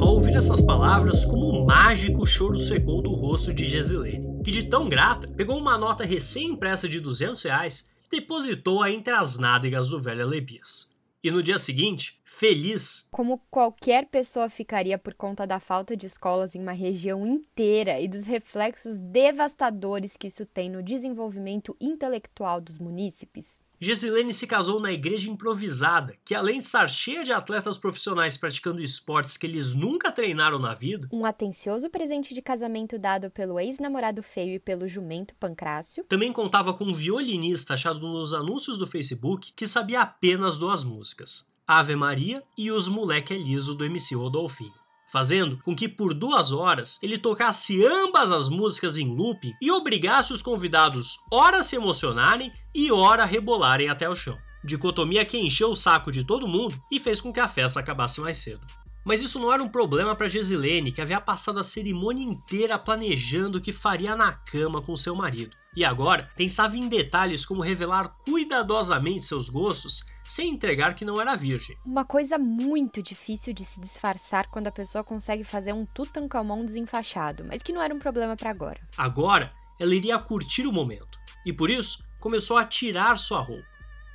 Ao 0.00 0.14
ouvir 0.14 0.36
essas 0.36 0.62
palavras, 0.62 1.26
como 1.26 1.52
um 1.52 1.66
mágico 1.66 2.26
choro 2.26 2.58
secou 2.58 3.02
do 3.02 3.12
rosto 3.12 3.52
de 3.52 3.66
Gesilene, 3.66 4.40
que 4.42 4.50
de 4.50 4.64
tão 4.64 4.88
grata, 4.88 5.28
pegou 5.28 5.58
uma 5.58 5.76
nota 5.76 6.04
recém-impressa 6.04 6.88
de 6.88 6.98
200 6.98 7.42
reais 7.42 7.90
e 8.06 8.16
depositou-a 8.20 8.90
entre 8.90 9.12
as 9.12 9.38
nádegas 9.38 9.88
do 9.88 10.00
velho 10.00 10.22
Alebias. 10.22 10.93
E 11.24 11.30
no 11.30 11.42
dia 11.42 11.56
seguinte, 11.56 12.20
feliz, 12.22 13.08
Como 13.10 13.40
qualquer 13.50 14.04
pessoa 14.04 14.50
ficaria 14.50 14.98
por 14.98 15.14
conta 15.14 15.46
da 15.46 15.58
falta 15.58 15.96
de 15.96 16.04
escolas 16.04 16.54
em 16.54 16.60
uma 16.60 16.72
região 16.72 17.26
inteira 17.26 17.98
e 17.98 18.06
dos 18.06 18.26
reflexos 18.26 19.00
devastadores 19.00 20.18
que 20.18 20.26
isso 20.26 20.44
tem 20.44 20.68
no 20.68 20.82
desenvolvimento 20.82 21.74
intelectual 21.80 22.60
dos 22.60 22.78
munícipes. 22.78 23.58
Gesilene 23.80 24.32
se 24.32 24.46
casou 24.46 24.80
na 24.80 24.92
igreja 24.92 25.28
improvisada, 25.28 26.16
que 26.24 26.34
além 26.34 26.58
de 26.58 26.64
estar 26.64 26.88
cheia 26.88 27.24
de 27.24 27.32
atletas 27.32 27.76
profissionais 27.76 28.36
praticando 28.36 28.80
esportes 28.80 29.36
que 29.36 29.46
eles 29.46 29.74
nunca 29.74 30.12
treinaram 30.12 30.58
na 30.58 30.74
vida, 30.74 31.08
Um 31.12 31.24
atencioso 31.24 31.90
presente 31.90 32.34
de 32.34 32.40
casamento 32.40 32.98
dado 32.98 33.30
pelo 33.30 33.58
ex-namorado 33.58 34.22
feio 34.22 34.54
e 34.54 34.58
pelo 34.58 34.86
jumento 34.86 35.34
Pancrácio. 35.34 36.04
também 36.04 36.32
contava 36.32 36.72
com 36.72 36.84
um 36.84 36.94
violinista 36.94 37.74
achado 37.74 38.06
nos 38.06 38.32
anúncios 38.32 38.78
do 38.78 38.86
Facebook 38.86 39.52
que 39.54 39.66
sabia 39.66 40.02
apenas 40.02 40.56
duas 40.56 40.84
músicas, 40.84 41.50
Ave 41.66 41.96
Maria 41.96 42.42
e 42.56 42.70
Os 42.70 42.88
Moleque 42.88 43.34
é 43.34 43.38
Liso 43.38 43.74
do 43.74 43.84
MC 43.84 44.14
Rodolfinho. 44.14 44.83
Fazendo 45.14 45.58
com 45.58 45.76
que 45.76 45.88
por 45.88 46.12
duas 46.12 46.50
horas 46.50 46.98
ele 47.00 47.16
tocasse 47.16 47.86
ambas 47.86 48.32
as 48.32 48.48
músicas 48.48 48.98
em 48.98 49.14
looping 49.14 49.52
e 49.62 49.70
obrigasse 49.70 50.32
os 50.32 50.42
convidados 50.42 51.20
ora 51.30 51.58
a 51.58 51.62
se 51.62 51.76
emocionarem 51.76 52.50
e 52.74 52.90
ora 52.90 53.22
a 53.22 53.24
rebolarem 53.24 53.88
até 53.88 54.08
o 54.08 54.16
chão. 54.16 54.36
Dicotomia 54.64 55.24
que 55.24 55.38
encheu 55.38 55.70
o 55.70 55.76
saco 55.76 56.10
de 56.10 56.24
todo 56.24 56.48
mundo 56.48 56.76
e 56.90 56.98
fez 56.98 57.20
com 57.20 57.32
que 57.32 57.38
a 57.38 57.46
festa 57.46 57.78
acabasse 57.78 58.20
mais 58.20 58.38
cedo. 58.38 58.66
Mas 59.06 59.20
isso 59.20 59.38
não 59.38 59.52
era 59.52 59.62
um 59.62 59.68
problema 59.68 60.16
para 60.16 60.28
Gesilene, 60.28 60.90
que 60.90 61.00
havia 61.00 61.20
passado 61.20 61.60
a 61.60 61.62
cerimônia 61.62 62.24
inteira 62.24 62.76
planejando 62.76 63.58
o 63.58 63.60
que 63.60 63.70
faria 63.70 64.16
na 64.16 64.32
cama 64.32 64.82
com 64.82 64.96
seu 64.96 65.14
marido. 65.14 65.54
E 65.76 65.84
agora 65.84 66.26
pensava 66.36 66.76
em 66.76 66.88
detalhes 66.88 67.44
como 67.44 67.60
revelar 67.60 68.08
cuidadosamente 68.24 69.24
seus 69.24 69.48
gostos 69.48 70.04
sem 70.26 70.50
entregar 70.50 70.94
que 70.94 71.04
não 71.04 71.20
era 71.20 71.34
virgem. 71.34 71.76
Uma 71.84 72.04
coisa 72.04 72.38
muito 72.38 73.02
difícil 73.02 73.52
de 73.52 73.64
se 73.64 73.80
disfarçar 73.80 74.46
quando 74.48 74.68
a 74.68 74.72
pessoa 74.72 75.02
consegue 75.02 75.42
fazer 75.44 75.72
um 75.72 75.84
Tutankhamon 75.84 76.64
desenfaixado, 76.64 77.44
mas 77.44 77.62
que 77.62 77.72
não 77.72 77.82
era 77.82 77.94
um 77.94 77.98
problema 77.98 78.36
para 78.36 78.50
agora. 78.50 78.80
Agora 78.96 79.52
ela 79.78 79.94
iria 79.94 80.18
curtir 80.18 80.66
o 80.66 80.72
momento 80.72 81.18
e 81.44 81.52
por 81.52 81.68
isso 81.68 81.98
começou 82.20 82.56
a 82.56 82.64
tirar 82.64 83.18
sua 83.18 83.40
roupa. 83.40 83.66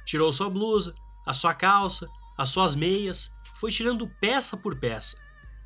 Tirou 0.05 0.31
sua 0.31 0.49
blusa, 0.49 0.95
a 1.27 1.33
sua 1.33 1.53
calça, 1.53 2.09
as 2.37 2.49
suas 2.49 2.73
meias, 2.73 3.37
foi 3.55 3.69
tirando 3.69 4.07
peça 4.19 4.57
por 4.57 4.79
peça. 4.79 5.17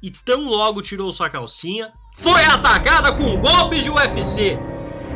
E 0.01 0.12
tão 0.12 0.45
logo 0.49 0.82
tirou 0.82 1.12
sua 1.12 1.29
calcinha, 1.29 1.93
foi 2.15 2.43
atacada 2.43 3.15
com 3.15 3.39
golpes 3.39 3.84
de 3.84 3.89
UFC, 3.89 4.58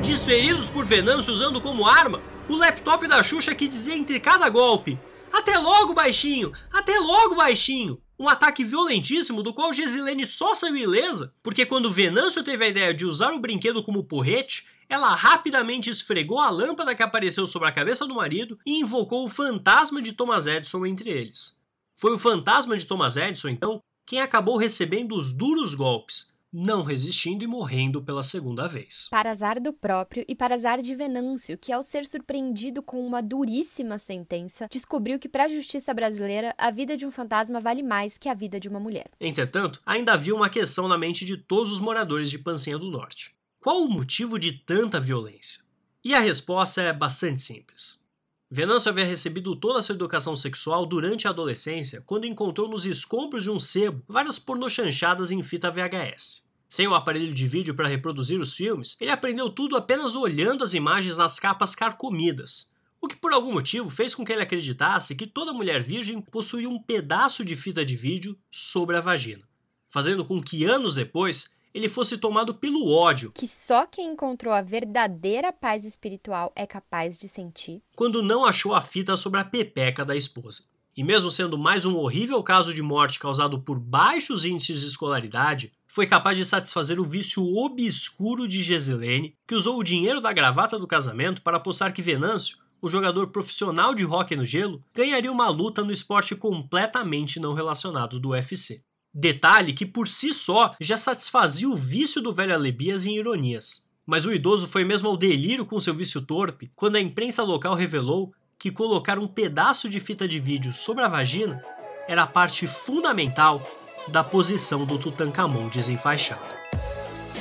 desferidos 0.02 0.70
por 0.70 0.86
Venâncio 0.86 1.34
usando 1.34 1.60
como 1.60 1.88
arma 1.88 2.22
o 2.50 2.56
laptop 2.56 3.08
da 3.08 3.22
Xuxa 3.22 3.54
que 3.54 3.68
dizia 3.68 3.96
entre 3.96 4.20
cada 4.20 4.50
golpe: 4.50 4.98
Até 5.32 5.58
logo, 5.58 5.94
baixinho! 5.94 6.52
Até 6.72 6.98
logo, 7.00 7.36
baixinho! 7.36 8.02
Um 8.20 8.28
ataque 8.28 8.64
violentíssimo 8.64 9.44
do 9.44 9.54
qual 9.54 9.72
Gesilene 9.72 10.26
só 10.26 10.56
saiu 10.56 10.76
ilesa, 10.76 11.34
porque 11.44 11.66
quando 11.66 11.92
Venâncio 11.92 12.44
teve 12.44 12.66
a 12.66 12.68
ideia 12.68 12.94
de 12.94 13.06
usar 13.06 13.32
o 13.34 13.40
brinquedo 13.40 13.84
como 13.84 14.04
porrete, 14.04 14.66
ela 14.90 15.14
rapidamente 15.14 15.90
esfregou 15.90 16.40
a 16.40 16.50
lâmpada 16.50 16.96
que 16.96 17.04
apareceu 17.04 17.46
sobre 17.46 17.68
a 17.68 17.72
cabeça 17.72 18.08
do 18.08 18.16
marido 18.16 18.58
e 18.66 18.80
invocou 18.80 19.26
o 19.26 19.30
fantasma 19.30 20.02
de 20.02 20.14
Thomas 20.14 20.48
Edison 20.48 20.86
entre 20.86 21.10
eles. 21.10 21.62
Foi 21.96 22.14
o 22.14 22.20
fantasma 22.20 22.78
de 22.78 22.86
Thomas 22.86 23.18
Edison, 23.18 23.50
então, 23.50 23.82
quem 24.06 24.22
acabou 24.22 24.58
recebendo 24.58 25.16
os 25.16 25.34
duros 25.34 25.76
golpes, 25.76 26.34
não 26.52 26.82
resistindo 26.82 27.44
e 27.44 27.48
morrendo 27.48 28.02
pela 28.02 28.24
segunda 28.24 28.68
vez. 28.68 29.08
Para 29.10 29.32
azar 29.32 29.62
do 29.62 29.74
próprio 29.74 30.24
e 30.28 30.36
para 30.36 30.56
azar 30.56 30.82
de 30.82 30.96
Venâncio, 30.96 31.58
que 31.58 31.72
ao 31.72 31.84
ser 31.84 32.06
surpreendido 32.06 32.82
com 32.82 33.06
uma 33.06 33.22
duríssima 33.22 33.98
sentença, 33.98 34.68
descobriu 34.72 35.20
que 35.20 35.30
para 35.30 35.46
a 35.46 35.50
justiça 35.50 35.94
brasileira 35.94 36.54
a 36.58 36.72
vida 36.72 36.96
de 36.96 37.06
um 37.06 37.12
fantasma 37.12 37.60
vale 37.60 37.84
mais 37.84 38.18
que 38.18 38.30
a 38.30 38.34
vida 38.34 38.60
de 38.60 38.70
uma 38.70 38.80
mulher. 38.80 39.10
Entretanto, 39.20 39.82
ainda 39.86 40.14
havia 40.14 40.36
uma 40.36 40.50
questão 40.50 40.88
na 40.88 40.98
mente 40.98 41.26
de 41.26 41.38
todos 41.38 41.72
os 41.72 41.80
moradores 41.80 42.30
de 42.30 42.40
Pancinha 42.40 42.78
do 42.78 42.90
Norte. 42.90 43.36
Qual 43.62 43.84
o 43.84 43.90
motivo 43.90 44.40
de 44.40 44.54
tanta 44.54 45.00
violência? 45.00 45.64
E 46.04 46.14
a 46.14 46.20
resposta 46.20 46.82
é 46.82 46.94
bastante 46.94 47.42
simples. 47.42 48.07
Venâncio 48.50 48.90
havia 48.90 49.04
recebido 49.04 49.58
toda 49.58 49.80
a 49.80 49.82
sua 49.82 49.94
educação 49.94 50.34
sexual 50.34 50.86
durante 50.86 51.28
a 51.28 51.32
adolescência 51.32 52.02
quando 52.06 52.26
encontrou 52.26 52.70
nos 52.70 52.86
escombros 52.86 53.44
de 53.44 53.52
um 53.52 53.60
sebo 53.60 54.02
várias 54.08 54.40
pornochanchadas 54.40 55.32
em 55.32 55.44
fita 55.44 55.70
VHS. 55.70 56.48
Sem 56.70 56.88
o 56.88 56.96
aparelho 56.96 57.34
de 57.34 57.46
vídeo 57.46 57.76
para 57.76 57.90
reproduzir 57.90 58.40
os 58.40 58.56
filmes, 58.56 58.96
ele 59.02 59.12
aprendeu 59.12 59.50
tudo 59.50 59.76
apenas 59.76 60.16
olhando 60.16 60.64
as 60.64 60.74
imagens 60.74 61.18
nas 61.18 61.38
capas 61.38 61.76
carcomidas, 61.76 62.72
o 63.02 63.08
que 63.08 63.18
por 63.18 63.34
algum 63.34 63.52
motivo 63.52 63.90
fez 63.90 64.16
com 64.16 64.24
que 64.24 64.32
ele 64.32 64.44
acreditasse 64.44 65.16
que 65.16 65.28
toda 65.28 65.52
mulher 65.52 65.84
virgem 65.84 66.22
possuía 66.22 66.70
um 66.70 66.82
pedaço 66.82 67.44
de 67.44 67.56
fita 67.56 67.84
de 67.84 67.98
vídeo 67.98 68.38
sobre 68.50 68.96
a 68.96 69.02
vagina, 69.02 69.44
fazendo 69.90 70.24
com 70.24 70.42
que 70.42 70.64
anos 70.64 70.96
depois 70.96 71.57
ele 71.78 71.88
fosse 71.88 72.18
tomado 72.18 72.56
pelo 72.56 72.92
ódio. 72.92 73.32
Que 73.32 73.48
só 73.48 73.86
quem 73.86 74.12
encontrou 74.12 74.52
a 74.52 74.63
verdadeira 74.63 75.54
paz 75.54 75.86
espiritual 75.86 76.52
é 76.56 76.66
capaz 76.66 77.20
de 77.20 77.28
sentir. 77.28 77.84
Quando 77.96 78.24
não 78.24 78.44
achou 78.44 78.74
a 78.74 78.82
fita 78.82 79.16
sobre 79.16 79.40
a 79.40 79.46
pepeca 79.46 80.04
da 80.04 80.16
esposa. 80.16 80.63
E 80.96 81.04
mesmo 81.04 81.30
sendo 81.30 81.56
mais 81.56 81.86
um 81.86 81.96
horrível 81.96 82.42
caso 82.42 82.74
de 82.74 82.82
morte 82.82 83.20
causado 83.20 83.62
por 83.62 83.80
baixos 83.80 84.44
índices 84.44 84.82
de 84.82 84.88
escolaridade, 84.88 85.72
foi 85.88 86.08
capaz 86.08 86.36
de 86.36 86.46
satisfazer 86.46 87.00
o 87.00 87.06
vício 87.06 87.44
obscuro 87.56 88.48
de 88.48 88.63
Gesilene, 88.63 89.36
que 89.48 89.54
usou 89.54 89.78
o 89.78 89.84
dinheiro 89.84 90.20
da 90.20 90.34
gravata 90.34 90.80
do 90.80 90.88
casamento 90.88 91.44
para 91.44 91.58
apostar 91.58 91.94
que 91.94 92.02
Venâncio, 92.02 92.58
o 92.82 92.90
jogador 92.90 93.28
profissional 93.28 93.94
de 93.94 94.04
hóquei 94.04 94.36
no 94.36 94.46
gelo, 94.46 94.82
ganharia 94.96 95.32
uma 95.32 95.50
luta 95.50 95.84
no 95.84 95.92
esporte 95.92 96.36
completamente 96.36 97.40
não 97.40 97.54
relacionado 97.54 98.20
do 98.20 98.30
UFC. 98.30 98.84
Detalhe 99.19 99.73
que 99.73 99.84
por 99.84 100.08
si 100.08 100.32
só 100.32 100.75
já 100.80 100.95
satisfazia 100.95 101.67
o 101.67 101.75
vício 101.75 102.21
do 102.21 102.32
velho 102.32 102.53
Alebias 102.53 103.03
em 103.03 103.17
ironias. 103.17 103.89
Mas 104.06 104.27
o 104.27 104.32
idoso 104.32 104.67
foi 104.67 104.84
mesmo 104.84 105.10
ao 105.10 105.17
delírio 105.17 105.65
com 105.65 105.80
seu 105.80 105.91
vício 105.91 106.21
torpe 106.21 106.69
quando 106.75 106.97
a 106.97 107.01
imprensa 107.01 107.41
local 107.41 107.73
revelou 107.73 108.32
que 108.60 108.69
colocar 108.69 109.17
um 109.17 109.27
pedaço 109.27 109.89
de 109.89 109.99
fita 109.99 110.27
de 110.27 110.39
vídeo 110.39 110.71
sobre 110.71 111.03
a 111.03 111.08
vagina 111.08 111.60
era 112.08 112.27
parte 112.27 112.67
fundamental 112.67 113.67
da 114.08 114.23
posição 114.23 114.86
do 114.86 114.99
Tutankhamon 114.99 115.67
desenfaixado. 115.67 116.53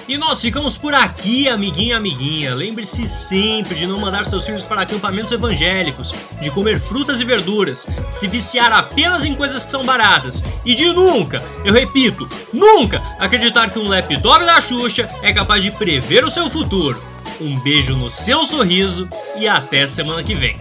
E 0.09 0.17
nós 0.17 0.41
ficamos 0.41 0.77
por 0.77 0.95
aqui, 0.95 1.49
amiguinho 1.49 1.91
e 1.91 1.93
amiguinha. 1.93 2.55
Lembre-se 2.55 3.09
sempre 3.09 3.75
de 3.75 3.89
não 3.89 3.99
mandar 3.99 4.25
seus 4.25 4.47
filhos 4.47 4.65
para 4.65 4.83
acampamentos 4.83 5.33
evangélicos, 5.33 6.15
de 6.41 6.49
comer 6.49 6.79
frutas 6.79 7.21
e 7.21 7.25
verduras, 7.25 7.89
de 8.13 8.19
se 8.19 8.29
viciar 8.29 8.73
apenas 8.73 9.25
em 9.25 9.35
coisas 9.35 9.65
que 9.65 9.71
são 9.73 9.85
baratas 9.85 10.45
e 10.65 10.77
de 10.77 10.93
nunca, 10.93 11.43
eu 11.65 11.73
repito, 11.73 12.29
nunca 12.53 13.03
acreditar 13.19 13.69
que 13.71 13.81
um 13.81 13.89
laptop 13.89 14.45
da 14.45 14.61
Xuxa 14.61 15.09
é 15.23 15.33
capaz 15.33 15.63
de 15.63 15.73
prever 15.73 16.25
o 16.25 16.31
seu 16.31 16.49
futuro. 16.49 17.03
Um 17.41 17.57
beijo 17.63 17.97
no 17.97 18.09
seu 18.09 18.45
sorriso 18.45 19.09
e 19.37 19.49
até 19.49 19.87
semana 19.89 20.23
que 20.23 20.35
vem. 20.35 20.57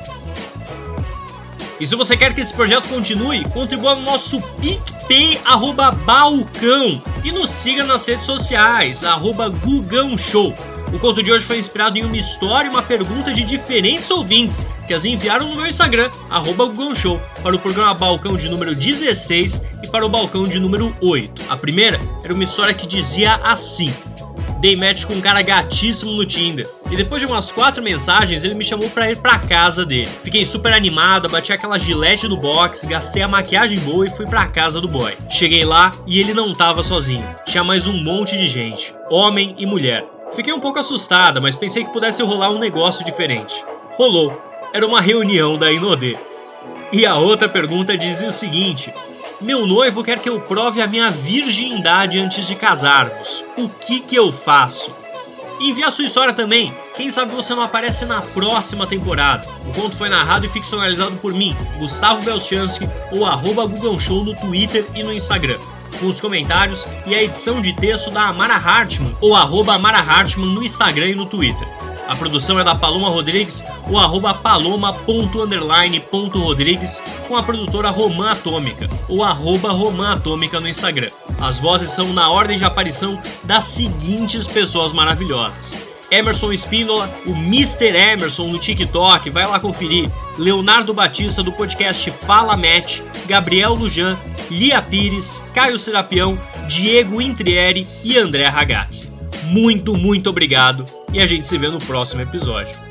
E 1.79 1.85
se 1.85 1.95
você 1.95 2.15
quer 2.15 2.33
que 2.33 2.39
esse 2.39 2.53
projeto 2.53 2.87
continue, 2.87 3.43
contribua 3.49 3.95
no 3.95 4.01
nosso 4.01 4.41
PicPay 4.61 5.39
arroba 5.43 5.91
Balcão 5.91 7.01
e 7.23 7.31
nos 7.31 7.49
siga 7.49 7.83
nas 7.83 8.05
redes 8.07 8.25
sociais, 8.25 9.03
arroba 9.03 9.49
Gugão 9.49 10.17
Show. 10.17 10.53
O 10.93 10.99
conto 10.99 11.21
de 11.21 11.31
hoje 11.31 11.43
foi 11.43 11.57
inspirado 11.57 11.97
em 11.97 12.05
uma 12.05 12.15
história 12.15 12.67
e 12.67 12.69
uma 12.69 12.81
pergunta 12.81 13.33
de 13.33 13.43
diferentes 13.43 14.09
ouvintes 14.09 14.65
que 14.87 14.93
as 14.93 15.03
enviaram 15.03 15.49
no 15.49 15.55
meu 15.57 15.67
Instagram, 15.67 16.09
arroba 16.29 16.71
Show, 16.95 17.19
para 17.43 17.55
o 17.55 17.59
programa 17.59 17.93
Balcão 17.93 18.37
de 18.37 18.47
número 18.47 18.73
16 18.73 19.63
e 19.83 19.87
para 19.89 20.05
o 20.05 20.09
Balcão 20.09 20.45
de 20.45 20.57
número 20.59 20.95
8. 21.01 21.43
A 21.49 21.57
primeira 21.57 21.99
era 22.23 22.33
uma 22.33 22.43
história 22.43 22.73
que 22.73 22.87
dizia 22.87 23.35
assim: 23.43 23.93
Dei 24.59 24.75
match 24.75 25.05
com 25.05 25.13
um 25.13 25.21
cara 25.21 25.41
gatíssimo 25.41 26.13
no 26.13 26.25
Tinder. 26.25 26.65
E 26.89 26.95
depois 26.95 27.21
de 27.21 27.27
umas 27.27 27.51
quatro 27.51 27.83
mensagens, 27.83 28.43
ele 28.43 28.55
me 28.55 28.63
chamou 28.63 28.89
pra 28.89 29.11
ir 29.11 29.17
pra 29.17 29.37
casa 29.37 29.85
dele. 29.85 30.09
Fiquei 30.23 30.45
super 30.45 30.73
animado, 30.73 31.29
bati 31.29 31.51
aquela 31.53 31.77
gilete 31.77 32.27
no 32.27 32.37
box, 32.37 32.85
gastei 32.85 33.21
a 33.21 33.27
maquiagem 33.27 33.79
boa 33.79 34.05
e 34.05 34.09
fui 34.09 34.25
pra 34.25 34.47
casa 34.47 34.79
do 34.79 34.87
boy. 34.87 35.13
Cheguei 35.29 35.65
lá 35.65 35.91
e 36.07 36.19
ele 36.19 36.33
não 36.33 36.53
tava 36.53 36.81
sozinho. 36.81 37.25
Tinha 37.45 37.63
mais 37.63 37.85
um 37.87 37.93
monte 38.03 38.37
de 38.37 38.47
gente, 38.47 38.93
homem 39.09 39.55
e 39.57 39.65
mulher. 39.65 40.05
Fiquei 40.33 40.53
um 40.53 40.59
pouco 40.59 40.79
assustada, 40.79 41.39
mas 41.39 41.55
pensei 41.55 41.83
que 41.83 41.93
pudesse 41.93 42.23
rolar 42.23 42.49
um 42.49 42.59
negócio 42.59 43.05
diferente. 43.05 43.63
Rolou. 43.97 44.41
Era 44.73 44.85
uma 44.85 44.99
reunião 44.99 45.57
da 45.57 45.71
Inodê. 45.71 46.17
E 46.91 47.05
a 47.05 47.15
outra 47.15 47.47
pergunta 47.47 47.97
dizia 47.97 48.27
o 48.27 48.31
seguinte: 48.31 48.93
meu 49.41 49.67
noivo 49.67 50.03
quer 50.03 50.19
que 50.19 50.29
eu 50.29 50.39
prove 50.39 50.81
a 50.81 50.87
minha 50.87 51.09
virgindade 51.11 52.19
antes 52.19 52.47
de 52.47 52.55
casarmos. 52.55 53.43
O 53.57 53.67
que 53.67 53.99
que 53.99 54.15
eu 54.15 54.31
faço? 54.31 54.93
Envie 55.59 55.83
a 55.83 55.91
sua 55.91 56.05
história 56.05 56.33
também. 56.33 56.73
Quem 56.95 57.09
sabe 57.09 57.33
você 57.33 57.53
não 57.53 57.63
aparece 57.63 58.05
na 58.05 58.21
próxima 58.21 58.85
temporada. 58.87 59.47
O 59.65 59.73
conto 59.73 59.97
foi 59.97 60.09
narrado 60.09 60.45
e 60.45 60.49
ficcionalizado 60.49 61.15
por 61.17 61.33
mim, 61.33 61.55
Gustavo 61.77 62.23
Belchansky, 62.23 62.89
ou 63.11 63.25
arroba 63.25 63.65
Google 63.65 63.99
Show 63.99 64.23
no 64.23 64.35
Twitter 64.35 64.85
e 64.95 65.03
no 65.03 65.13
Instagram. 65.13 65.59
Com 65.99 66.07
os 66.07 66.19
comentários 66.19 66.85
e 67.05 67.15
a 67.15 67.23
edição 67.23 67.61
de 67.61 67.73
texto 67.73 68.11
da 68.11 68.23
Amara 68.27 68.55
Hartman, 68.55 69.15
ou 69.21 69.35
arroba 69.35 69.73
Amara 69.73 69.99
Hartman 69.99 70.53
no 70.53 70.63
Instagram 70.63 71.07
e 71.07 71.15
no 71.15 71.25
Twitter. 71.25 71.67
A 72.07 72.15
produção 72.15 72.59
é 72.59 72.63
da 72.63 72.75
Paloma 72.75 73.09
Rodrigues, 73.09 73.65
o 73.89 73.97
arroba 73.97 74.31
paloma.underline.rodrigues, 74.33 77.03
com 77.27 77.35
a 77.35 77.43
produtora 77.43 77.89
Romã 77.89 78.31
Atômica, 78.31 78.89
ou 79.09 79.23
arroba 79.23 79.71
Romã 79.71 80.13
Atômica 80.13 80.59
no 80.59 80.69
Instagram. 80.69 81.09
As 81.39 81.59
vozes 81.59 81.91
são 81.91 82.13
na 82.13 82.29
ordem 82.29 82.57
de 82.57 82.65
aparição 82.65 83.19
das 83.43 83.65
seguintes 83.65 84.47
pessoas 84.47 84.91
maravilhosas. 84.91 85.95
Emerson 86.11 86.51
Espíndola, 86.51 87.09
o 87.27 87.31
Mr. 87.31 87.95
Emerson 87.95 88.47
no 88.47 88.59
TikTok, 88.59 89.31
vai 89.31 89.47
lá 89.47 89.59
conferir. 89.59 90.07
Leonardo 90.37 90.93
Batista 90.93 91.41
do 91.41 91.51
podcast 91.51 92.11
Fala 92.11 92.55
Match, 92.55 93.01
Gabriel 93.25 93.73
Lujan, 93.73 94.15
Lia 94.51 94.79
Pires, 94.81 95.43
Caio 95.53 95.79
Serapião, 95.79 96.37
Diego 96.67 97.19
Intrieri 97.19 97.87
e 98.03 98.15
André 98.17 98.47
Ragazzi. 98.47 99.14
Muito, 99.45 99.95
muito 99.95 100.29
obrigado 100.29 100.85
e 101.13 101.21
a 101.21 101.25
gente 101.25 101.47
se 101.47 101.57
vê 101.57 101.69
no 101.69 101.79
próximo 101.79 102.21
episódio. 102.21 102.84